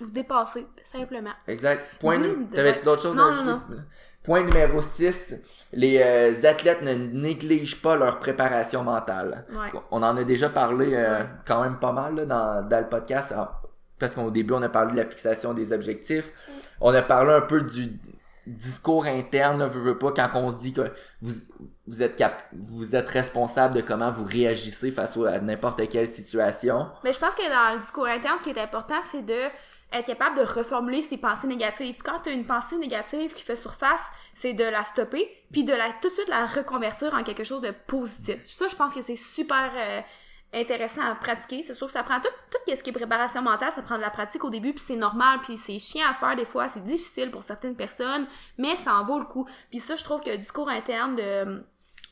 [0.00, 1.30] Vous dépassez, simplement.
[1.48, 1.84] Exact.
[2.00, 2.20] Point.
[2.52, 3.82] T'avais-tu d'autres choses Non, à non, ajouter?
[4.22, 5.34] Point numéro 6.
[5.72, 9.46] Les euh, athlètes ne négligent pas leur préparation mentale.
[9.50, 9.80] Ouais.
[9.90, 11.26] On en a déjà parlé euh, Ouais.
[11.46, 13.32] quand même pas mal là, dans, dans le podcast.
[13.36, 13.62] ah,
[13.98, 16.32] Parce qu'au début, on a parlé de la fixation des objectifs.
[16.80, 17.98] On a parlé un peu du
[18.56, 21.32] discours interne, là, veux, veux pas, quand on se dit que vous,
[21.86, 26.88] vous êtes cap vous êtes responsable de comment vous réagissez face à n'importe quelle situation.
[27.04, 29.40] Mais je pense que dans le discours interne, ce qui est important, c'est de
[29.92, 31.96] être capable de reformuler ses pensées négatives.
[32.04, 34.02] Quand tu as une pensée négative qui fait surface,
[34.34, 37.60] c'est de la stopper, puis de la tout de suite la reconvertir en quelque chose
[37.60, 38.38] de positif.
[38.46, 40.00] Ça, je pense que c'est super euh,
[40.52, 41.62] intéressant à pratiquer.
[41.62, 44.02] C'est sûr que ça prend tout, tout ce qui est préparation mentale, ça prend de
[44.02, 46.84] la pratique au début, puis c'est normal, puis c'est chiant à faire des fois, c'est
[46.84, 48.26] difficile pour certaines personnes,
[48.58, 49.46] mais ça en vaut le coup.
[49.70, 51.62] Puis ça, je trouve que le discours interne de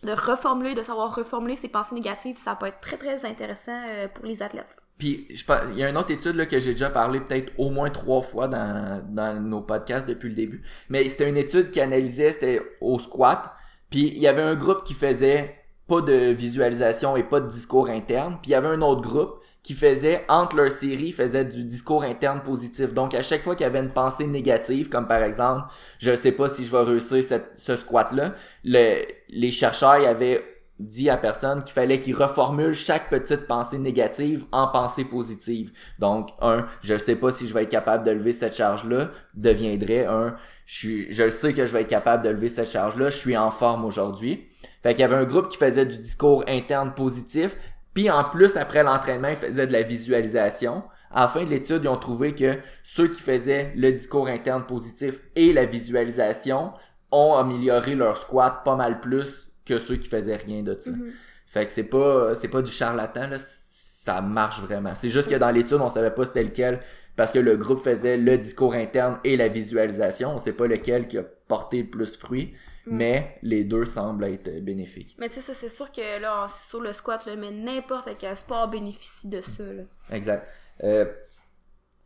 [0.03, 4.09] de reformuler, de savoir reformuler ses pensées négatives, ça peut être très très intéressant euh,
[4.09, 4.77] pour les athlètes.
[4.97, 7.53] Puis je pense, il y a une autre étude là, que j'ai déjà parlé peut-être
[7.59, 10.63] au moins trois fois dans, dans nos podcasts depuis le début.
[10.89, 13.53] Mais c'était une étude qui analysait, c'était au squat.
[13.91, 15.58] Puis il y avait un groupe qui faisait
[15.89, 18.39] pas de visualisation et pas de discours interne.
[18.43, 22.03] Puis il y avait un autre groupe qui faisait, entre leurs séries, faisait du discours
[22.03, 22.95] interne positif.
[22.95, 25.65] Donc à chaque fois qu'il y avait une pensée négative, comme par exemple,
[25.99, 27.25] je sais pas si je vais réussir
[27.57, 30.43] ce squat-là, le, les chercheurs y avaient
[30.79, 35.73] dit à personne qu'il fallait qu'il reformule chaque petite pensée négative en pensée positive.
[35.99, 40.07] Donc, un, je sais pas si je vais être capable de lever cette charge-là, deviendrait
[40.07, 43.17] un, je suis, je sais que je vais être capable de lever cette charge-là, je
[43.17, 44.47] suis en forme aujourd'hui.
[44.89, 47.59] Fait qu'il y avait un groupe qui faisait du discours interne positif,
[47.93, 50.83] puis en plus, après l'entraînement, ils faisaient de la visualisation.
[51.11, 54.65] À la fin de l'étude, ils ont trouvé que ceux qui faisaient le discours interne
[54.65, 56.73] positif et la visualisation
[57.11, 60.91] ont amélioré leur squat pas mal plus que ceux qui faisaient rien de ça.
[60.91, 61.13] Mhm.
[61.47, 64.95] Fait que c'est pas c'est pas du charlatan là, ça marche vraiment.
[64.95, 66.81] C'est juste que dans l'étude, on savait pas c'était lequel
[67.15, 71.09] parce que le groupe faisait le discours interne et la visualisation, on sait pas lequel
[71.09, 72.55] qui a porté le plus fruit,
[72.91, 75.17] mais les deux semblent être bénéfiques.
[75.19, 78.11] Mais tu sais, ça, c'est sûr que là, c'est sur le squat, là, mais n'importe
[78.19, 79.83] quel sport bénéficie de ça, là.
[80.11, 80.51] Exact.
[80.85, 81.07] Euh,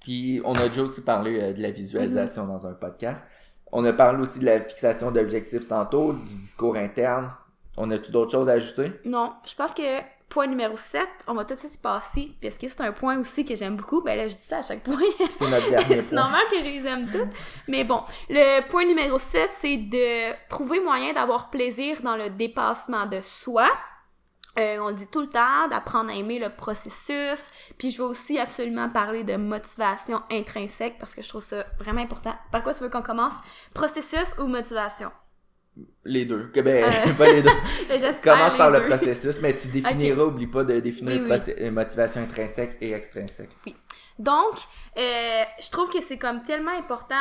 [0.00, 3.26] puis on a déjà aussi parlé euh, de la visualisation dans un podcast.
[3.70, 7.32] On a parlé aussi de la fixation d'objectifs tantôt, du discours interne.
[7.76, 8.92] On a-tu d'autres choses à ajouter?
[9.04, 9.82] Non, je pense que
[10.32, 13.44] point numéro 7, on va tout de suite passer, parce que c'est un point aussi
[13.44, 14.00] que j'aime beaucoup?
[14.00, 14.96] Ben là, je dis ça à chaque point.
[15.30, 16.22] C'est notre dernier c'est point.
[16.22, 17.28] normal que je les aime toutes.
[17.68, 23.04] Mais bon, le point numéro 7, c'est de trouver moyen d'avoir plaisir dans le dépassement
[23.04, 23.68] de soi.
[24.58, 27.48] Euh, on dit tout le temps d'apprendre à aimer le processus.
[27.78, 32.00] Puis je vais aussi absolument parler de motivation intrinsèque parce que je trouve ça vraiment
[32.02, 32.34] important.
[32.50, 33.34] Par quoi tu veux qu'on commence?
[33.74, 35.10] Processus ou motivation?
[36.04, 36.50] Les deux.
[36.52, 37.14] Que ben, Euh.
[37.18, 37.50] pas les deux.
[37.88, 41.70] J'espère Commence les par le processus, mais tu définiras, oublie pas de définir Oui, oui.
[41.70, 43.50] motivation intrinsèque et extrinsèque.
[44.18, 44.54] Donc,
[44.98, 47.14] euh, je trouve que c'est comme tellement important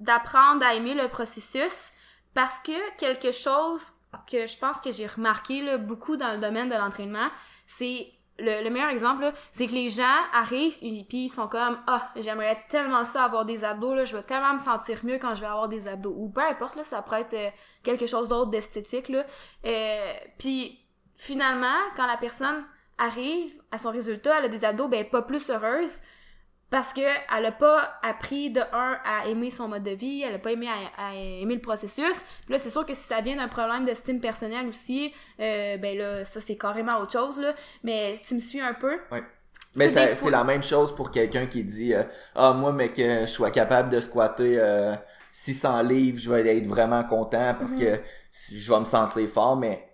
[0.00, 1.90] d'apprendre à aimer le processus
[2.34, 3.82] parce que quelque chose
[4.30, 7.28] que je pense que j'ai remarqué là, beaucoup dans le domaine de l'entraînement,
[7.66, 11.78] c'est le, le meilleur exemple, c'est que les gens arrivent et puis ils sont comme
[11.86, 15.34] ah j'aimerais tellement ça avoir des abdos là, je vais tellement me sentir mieux quand
[15.34, 17.50] je vais avoir des abdos ou peu importe là, ça pourrait être euh,
[17.82, 19.24] quelque chose d'autre d'esthétique là.
[19.64, 20.78] Euh, puis
[21.16, 22.64] finalement quand la personne
[22.98, 26.00] arrive à son résultat, elle a des abdos ben pas plus heureuse
[26.70, 27.00] parce que
[27.36, 30.52] elle a pas appris de un à aimer son mode de vie, elle a pas
[30.52, 32.16] aimé à, à aimer le processus.
[32.44, 35.96] Puis là c'est sûr que si ça vient d'un problème d'estime personnelle aussi, euh, ben
[35.96, 37.54] là ça c'est carrément autre chose là.
[37.84, 38.98] Mais tu me suis un peu.
[39.74, 42.02] Mais C'est la même chose pour quelqu'un qui dit euh,
[42.34, 44.94] Ah, moi, mais que je sois capable de squatter euh,
[45.32, 47.80] 600 livres, je vais être vraiment content parce Mhm.
[47.80, 48.00] que
[48.52, 49.86] je vais me sentir fort, mais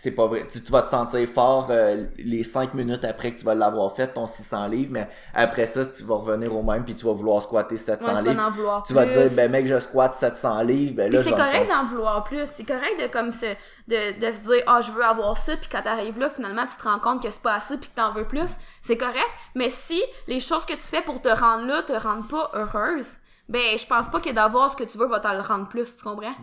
[0.00, 0.46] c'est pas vrai.
[0.46, 3.92] Tu, tu vas te sentir fort euh, les 5 minutes après que tu vas l'avoir
[3.96, 7.14] fait, ton 600 livres, mais après ça, tu vas revenir au même puis tu vas
[7.14, 8.44] vouloir squatter 700 Ouais, tu vas livres.
[8.46, 11.32] en vouloir Tu vas te dire, ben mec, je squatte 700 livres, ben là, c'est
[11.32, 12.46] correct d'en vouloir plus.
[12.54, 13.46] C'est correct de comme se,
[13.88, 16.76] de, de se dire ah je veux avoir ça puis quand t'arrives là finalement tu
[16.76, 18.50] te rends compte que c'est pas assez puis que t'en veux plus.
[18.84, 19.18] C'est correct.
[19.56, 23.08] Mais si les choses que tu fais pour te rendre là te rendent pas heureuse,
[23.48, 25.96] ben je pense pas que d'avoir ce que tu veux va t'en le rendre plus.
[25.96, 26.34] Tu comprends?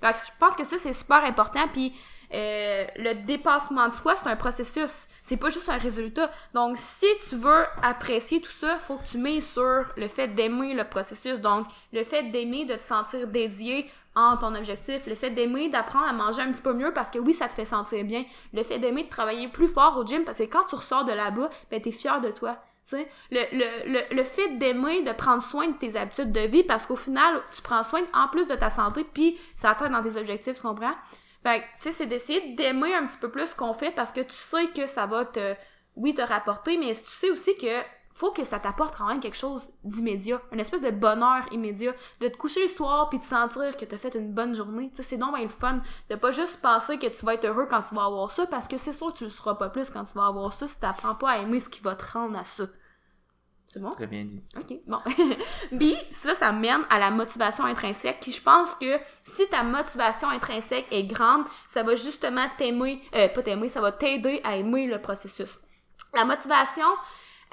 [0.00, 1.92] Fait que je pense que ça c'est super important puis
[2.34, 5.06] euh, le dépassement de soi, c'est un processus.
[5.22, 6.30] C'est pas juste un résultat.
[6.54, 10.74] Donc, si tu veux apprécier tout ça, faut que tu mets sur le fait d'aimer
[10.74, 11.40] le processus.
[11.40, 16.06] Donc, le fait d'aimer, de te sentir dédié en ton objectif, le fait d'aimer d'apprendre
[16.06, 18.62] à manger un petit peu mieux parce que oui, ça te fait sentir bien, le
[18.62, 21.48] fait d'aimer de travailler plus fort au gym parce que quand tu ressors de là-bas,
[21.70, 22.56] ben t'es fier de toi.
[23.30, 27.40] le, le, fait d'aimer de prendre soin de tes habitudes de vie parce qu'au final,
[27.54, 30.62] tu prends soin en plus de ta santé puis ça va dans tes objectifs, tu
[30.62, 30.94] comprends?
[31.42, 34.20] Fait tu sais, c'est d'essayer d'aimer un petit peu plus ce qu'on fait parce que
[34.20, 35.54] tu sais que ça va te,
[35.96, 37.82] oui, te rapporter, mais tu sais aussi que
[38.14, 42.28] faut que ça t'apporte quand même quelque chose d'immédiat, une espèce de bonheur immédiat, de
[42.28, 44.90] te coucher le soir puis de sentir que t'as fait une bonne journée.
[44.90, 45.80] Tu sais, c'est donc bien le fun
[46.10, 48.68] de pas juste penser que tu vas être heureux quand tu vas avoir ça, parce
[48.68, 50.78] que c'est sûr que tu le seras pas plus quand tu vas avoir ça si
[50.78, 52.64] t'apprends pas à aimer ce qui va te rendre à ça.
[53.72, 53.90] C'est bon?
[53.92, 54.42] Très bien dit.
[54.54, 54.98] OK, bon.
[55.78, 60.28] Puis ça, ça mène à la motivation intrinsèque, qui je pense que si ta motivation
[60.28, 64.86] intrinsèque est grande, ça va justement t'aimer, euh, pas t'aimer, ça va t'aider à aimer
[64.86, 65.58] le processus.
[66.14, 66.84] La motivation,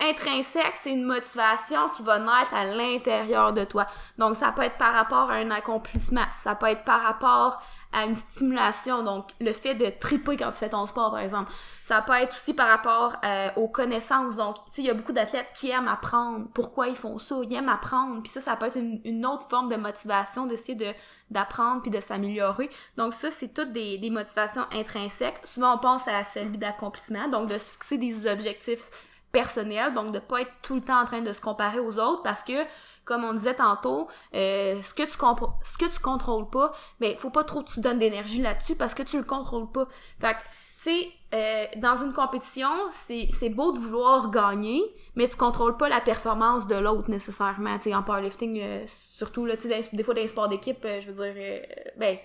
[0.02, 3.88] Intrinsèque, c'est une motivation qui va naître à l'intérieur de toi.
[4.18, 8.06] Donc, ça peut être par rapport à un accomplissement, ça peut être par rapport à
[8.06, 11.52] une stimulation, donc le fait de triper quand tu fais ton sport, par exemple.
[11.86, 14.36] Ça peut être aussi par rapport euh, aux connaissances.
[14.36, 16.46] Donc, tu sais, il y a beaucoup d'athlètes qui aiment apprendre.
[16.54, 17.38] Pourquoi ils font ça?
[17.42, 18.22] Ils aiment apprendre.
[18.22, 20.94] Puis ça, ça peut être une, autre forme de motivation d'essayer de
[21.32, 22.70] d'apprendre puis de s'améliorer.
[22.96, 25.40] Donc ça, c'est toutes des, des motivations intrinsèques.
[25.44, 28.90] Souvent, on pense à celui d'accomplissement, donc de se fixer des objectifs
[29.32, 32.24] personnel, donc de pas être tout le temps en train de se comparer aux autres
[32.24, 32.66] parce que
[33.06, 35.18] comme on disait tantôt, euh, ce que tu
[35.64, 38.94] ce que tu contrôles pas, ben faut pas trop que tu donnes d'énergie là-dessus parce
[38.94, 39.88] que tu le contrôles pas.
[40.20, 40.38] Fait que
[40.82, 44.82] tu sais, euh, dans une compétition, c'est, beau de vouloir gagner,
[45.16, 47.78] mais tu contrôles pas la performance de l'autre nécessairement.
[47.78, 50.88] Tu sais, en powerlifting, euh, surtout, là, tu sais, des fois, dans les sports d'équipe,
[51.02, 51.62] je veux dire,
[51.98, 52.18] ben,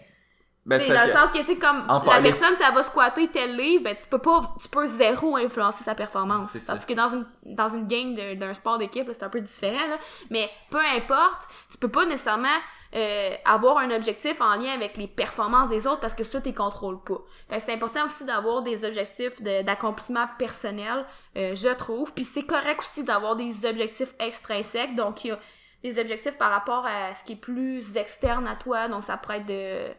[0.67, 3.85] ben, dans le sens que, tu sais, comme la personne, elle va squatter tel livre,
[3.85, 6.57] ben, tu peux pas, tu peux zéro influencer sa performance.
[6.67, 9.99] Parce que dans une, dans une game d'un sport d'équipe, c'est un peu différent, là.
[10.31, 12.49] Mais peu importe, tu peux pas nécessairement
[12.95, 16.55] euh, avoir un objectif en lien avec les performances des autres parce que ça, t'es
[16.55, 17.19] contrôles pas.
[17.51, 21.05] Fait c'est important aussi d'avoir des objectifs d'accomplissement personnel,
[21.37, 22.13] euh, je trouve.
[22.15, 24.95] Puis c'est correct aussi d'avoir des objectifs extrinsèques.
[24.95, 25.39] Donc, il y a
[25.83, 28.89] des objectifs par rapport à ce qui est plus externe à toi.
[28.89, 29.93] Donc, ça pourrait être de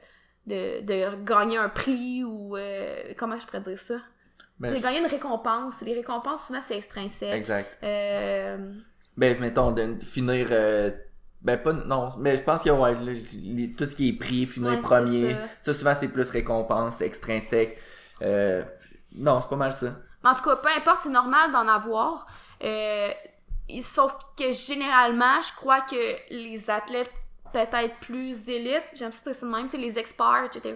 [0.47, 3.95] de, de gagner un prix ou euh, comment je pourrais dire ça?
[4.59, 5.81] Ben, c'est gagner une récompense.
[5.81, 7.33] Les récompenses souvent c'est extrinsèque.
[7.33, 7.77] Exact.
[7.83, 8.73] Euh...
[9.17, 10.91] ben mettons de finir euh,
[11.41, 14.79] ben pas non mais je pense qu'il y a tout ce qui est prix finir
[14.81, 15.35] premier.
[15.61, 15.73] ça.
[15.73, 17.77] souvent c'est plus récompense extrinsèque.
[18.21, 19.95] Non c'est pas mal ça.
[20.23, 22.27] Mais en tout cas peu importe c'est normal d'en avoir.
[23.81, 27.11] Sauf que généralement je crois que les athlètes
[27.65, 30.75] peut-être plus élites, j'aime ça de même, les experts, etc.,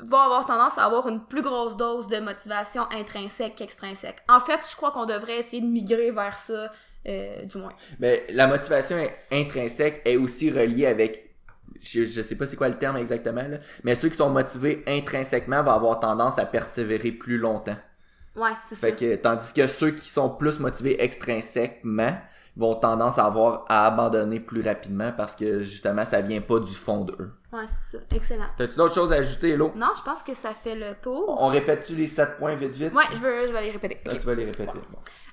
[0.00, 4.18] vont avoir tendance à avoir une plus grosse dose de motivation intrinsèque qu'extrinsèque.
[4.28, 6.72] En fait, je crois qu'on devrait essayer de migrer vers ça,
[7.06, 7.72] euh, du moins.
[7.98, 8.96] Mais la motivation
[9.30, 11.34] intrinsèque est aussi reliée avec
[11.80, 14.82] je, je sais pas c'est quoi le terme exactement, là, mais ceux qui sont motivés
[14.86, 17.76] intrinsèquement vont avoir tendance à persévérer plus longtemps.
[18.36, 18.90] Ouais, c'est ça.
[18.92, 22.16] Que, tandis que ceux qui sont plus motivés extrinsèquement,
[22.56, 26.72] vont tendance à avoir à abandonner plus rapidement parce que justement ça vient pas du
[26.72, 27.32] fond d'eux.
[27.52, 28.04] Ouais, c'est ça.
[28.16, 28.46] Excellent.
[28.58, 29.72] T'as-tu d'autres choses à ajouter, Hello?
[29.76, 31.36] Non, je pense que ça fait le tour.
[31.40, 32.92] On répète-tu les sept points vite vite?
[32.92, 34.00] Ouais, je, veux, je vais les répéter.
[34.04, 34.72] Là, tu vas les répéter.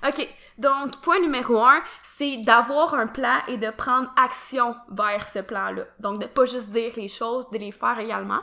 [0.06, 0.28] OK.
[0.58, 5.82] Donc, point numéro un, c'est d'avoir un plan et de prendre action vers ce plan-là.
[5.98, 8.40] Donc, de pas juste dire les choses, de les faire également.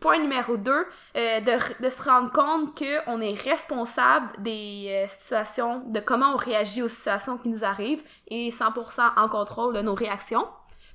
[0.00, 0.70] Point numéro 2,
[1.16, 6.82] euh, de, se rendre compte qu'on est responsable des euh, situations, de comment on réagit
[6.82, 10.46] aux situations qui nous arrivent et 100% en contrôle de nos réactions.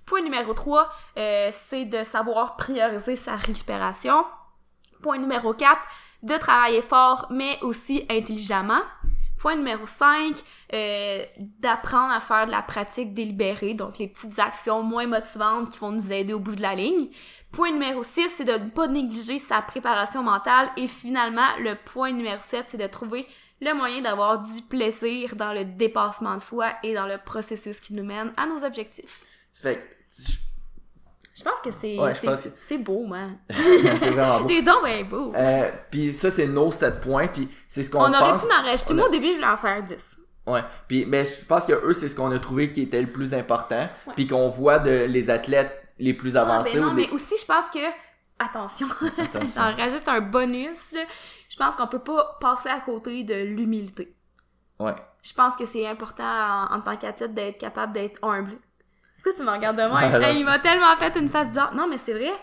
[0.05, 4.25] Point numéro 3, euh, c'est de savoir prioriser sa récupération.
[5.01, 5.81] Point numéro 4,
[6.23, 8.81] de travailler fort mais aussi intelligemment.
[9.37, 10.35] Point numéro 5,
[10.73, 15.79] euh, d'apprendre à faire de la pratique délibérée, donc les petites actions moins motivantes qui
[15.79, 17.09] vont nous aider au bout de la ligne.
[17.53, 20.69] Point numéro 6, c'est de ne pas négliger sa préparation mentale.
[20.75, 23.27] Et finalement, le point numéro 7, c'est de trouver
[23.61, 27.93] le moyen d'avoir du plaisir dans le dépassement de soi et dans le processus qui
[27.93, 29.21] nous mène à nos objectifs.
[29.53, 29.79] Fait
[31.35, 31.69] je pense que
[32.67, 33.37] c'est beau, man.
[33.49, 34.49] c'est vraiment beau.
[34.49, 35.33] c'est donc bien beau.
[35.35, 38.09] Euh, puis ça, c'est nos 7 points, puis c'est ce qu'on pense...
[38.09, 38.93] On aurait pu en rajouter.
[38.93, 40.19] Moi, au début, je voulais en faire 10.
[40.45, 40.61] Ouais.
[40.87, 43.33] Puis, mais je pense que eux, c'est ce qu'on a trouvé qui était le plus
[43.33, 43.87] important.
[44.15, 46.71] Puis qu'on voit de les athlètes les plus avancés.
[46.73, 47.79] Ah, ben non, mais aussi, je pense que,
[48.39, 48.87] attention,
[49.55, 51.01] j'en rajoute un bonus, là.
[51.49, 54.15] je pense qu'on peut pas passer à côté de l'humilité.
[54.79, 54.95] Ouais.
[55.21, 58.57] Je pense que c'est important en, tant qu'athlète d'être capable d'être humble.
[59.15, 60.01] Pourquoi tu me regardes de moi?
[60.33, 61.73] il m'a tellement fait une face bizarre.
[61.73, 62.33] Non, mais c'est vrai.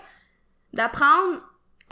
[0.72, 1.42] D'apprendre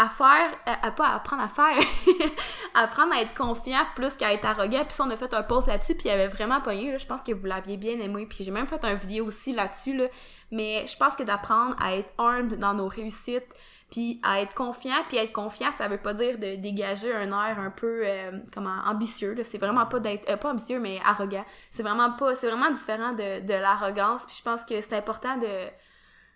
[0.00, 1.76] à faire, à, pas apprendre à faire,
[2.74, 4.84] apprendre à être confiant plus qu'à être arrogant.
[4.84, 6.98] Puis ça, on a fait un post là-dessus, puis il avait vraiment pogné, là.
[6.98, 9.96] Je pense que vous l'aviez bien aimé, puis j'ai même fait un vidéo aussi là-dessus,
[9.96, 10.06] là.
[10.52, 13.48] Mais je pense que d'apprendre à être armed dans nos réussites,
[13.90, 17.58] puis à être confiant, puis être confiant, ça veut pas dire de dégager un air
[17.58, 19.36] un peu, euh, comment, ambitieux.
[19.42, 21.44] C'est vraiment pas d'être, euh, pas ambitieux, mais arrogant.
[21.72, 25.38] C'est vraiment pas, c'est vraiment différent de, de l'arrogance, puis je pense que c'est important
[25.38, 25.68] de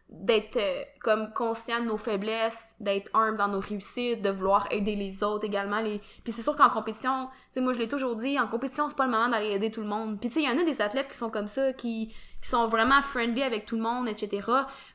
[0.09, 4.95] d'être euh, comme conscient de nos faiblesses, d'être humble dans nos réussites, de vouloir aider
[4.95, 5.83] les autres également.
[6.23, 9.07] Puis c'est sûr qu'en compétition, tu moi je l'ai toujours dit, en compétition, c'est pas
[9.07, 10.21] le moment d'aller aider tout le monde.
[10.21, 12.67] Puis tu sais, il y en a des athlètes qui sont comme ça, qui sont
[12.67, 14.47] vraiment friendly avec tout le monde, etc.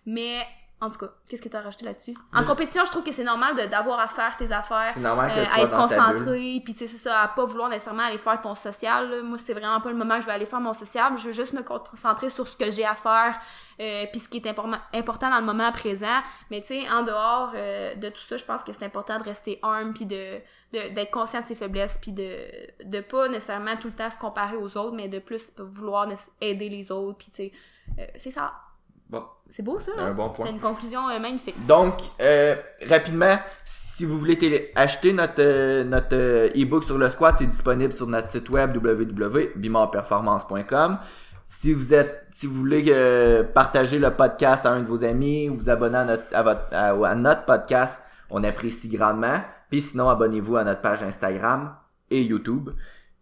[0.05, 0.45] Mais
[0.79, 2.15] en tout cas, qu'est-ce que tu as rajouté là-dessus?
[2.33, 5.43] En compétition, je trouve que c'est normal d'avoir à faire tes affaires, normal que euh,
[5.45, 8.19] tu à sois être concentré, puis tu sais, c'est ça, à pas vouloir nécessairement aller
[8.19, 9.09] faire ton social.
[9.09, 9.23] là.
[9.23, 11.17] Moi, c'est vraiment pas le moment que je vais aller faire mon social.
[11.17, 13.39] Je veux juste me concentrer sur ce que j'ai à faire,
[13.79, 16.21] euh, puis ce qui est important, important dans le moment présent.
[16.51, 19.23] Mais tu sais, en dehors euh, de tout ça, je pense que c'est important de
[19.23, 20.39] rester humble, puis de
[20.73, 22.37] de- d'être conscient de ses faiblesses, puis de
[22.83, 26.07] de pas nécessairement tout le temps se comparer aux autres, mais de plus vouloir
[26.41, 27.51] aider les autres, puis tu sais,
[27.99, 28.53] euh, c'est ça.
[29.09, 30.07] Bon, C'est beau ça, c'est là?
[30.07, 30.45] un bon point.
[30.45, 31.55] C'est une conclusion euh, magnifique.
[31.65, 32.55] Donc, euh,
[32.89, 37.93] rapidement, si vous voulez télé- acheter notre euh, notre e-book sur le squat, c'est disponible
[37.93, 40.97] sur notre site web www.bimorperformance.com.
[41.45, 45.47] Si vous êtes, si vous voulez euh, partager le podcast à un de vos amis,
[45.47, 49.39] vous abonner à notre à votre à, à notre podcast, on apprécie grandement.
[49.69, 51.73] Puis sinon, abonnez-vous à notre page Instagram
[52.11, 52.69] et YouTube.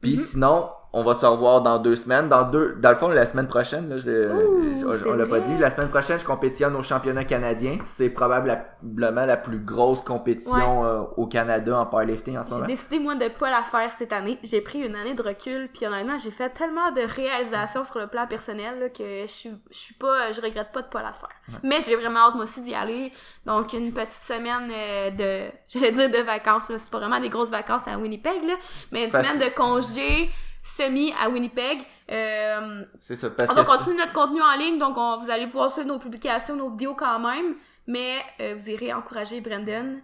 [0.02, 0.24] Puis Mhm.
[0.24, 2.30] sinon, on va se revoir dans deux semaines.
[2.30, 5.58] Dans deux, dans le fond, la semaine prochaine, là, Ouh, on, l'a pas dit.
[5.58, 7.78] La semaine prochaine, je compétitionne au championnat canadien.
[7.84, 12.68] C'est probablement la plus grosse compétition euh, au Canada en powerlifting en ce J'ai moment.
[12.68, 14.40] décidé, moi, de pas la faire cette année.
[14.42, 18.08] J'ai pris une année de recul, puis honnêtement, j'ai fait tellement de réalisations sur le
[18.08, 21.12] plan personnel là, que je suis, je suis pas, je regrette pas de pas la
[21.12, 21.60] faire.
[21.62, 23.12] Mais j'ai vraiment hâte, moi aussi, d'y aller.
[23.46, 26.72] Donc, une petite semaine euh, de, j'allais dire de vacances.
[26.78, 28.54] C'est pas vraiment des grosses vacances à Winnipeg, là,
[28.94, 29.34] mais une Facile.
[29.34, 30.30] semaine de congé
[30.66, 31.80] semi à Winnipeg.
[32.12, 33.30] Euh, C'est ça.
[33.30, 36.00] Parce on va continuer notre contenu en ligne, donc on, vous allez pouvoir suivre nos
[36.00, 37.56] publications, nos vidéos quand même,
[37.88, 40.02] mais euh, vous irez encourager Brendan.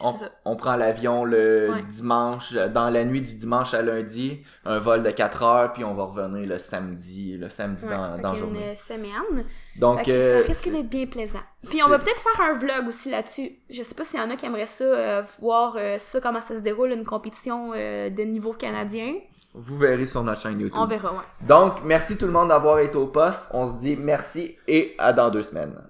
[0.00, 0.28] On, ça.
[0.44, 1.82] on prend l'avion le Ouais.
[1.88, 5.94] dimanche, dans la nuit du dimanche à lundi, un vol de 4 heures, puis on
[5.94, 8.74] va revenir le samedi, le samedi Ouais, dans, dans journée.
[8.74, 9.44] semaine.
[9.76, 11.38] Donc, que euh, ça risque d'être bien plaisant.
[11.70, 13.52] Puis on va peut-être faire un vlog aussi là-dessus.
[13.70, 16.40] Je sais pas s'il y en a qui aimeraient ça, euh, voir euh, ça, comment
[16.40, 19.14] ça se déroule, une compétition de niveau canadien.
[19.54, 20.76] Vous verrez sur notre chaîne YouTube.
[20.76, 21.18] On verra, ouais.
[21.42, 23.46] Donc, merci tout le monde d'avoir été au poste.
[23.52, 25.80] On se dit merci et à dans deux semaines.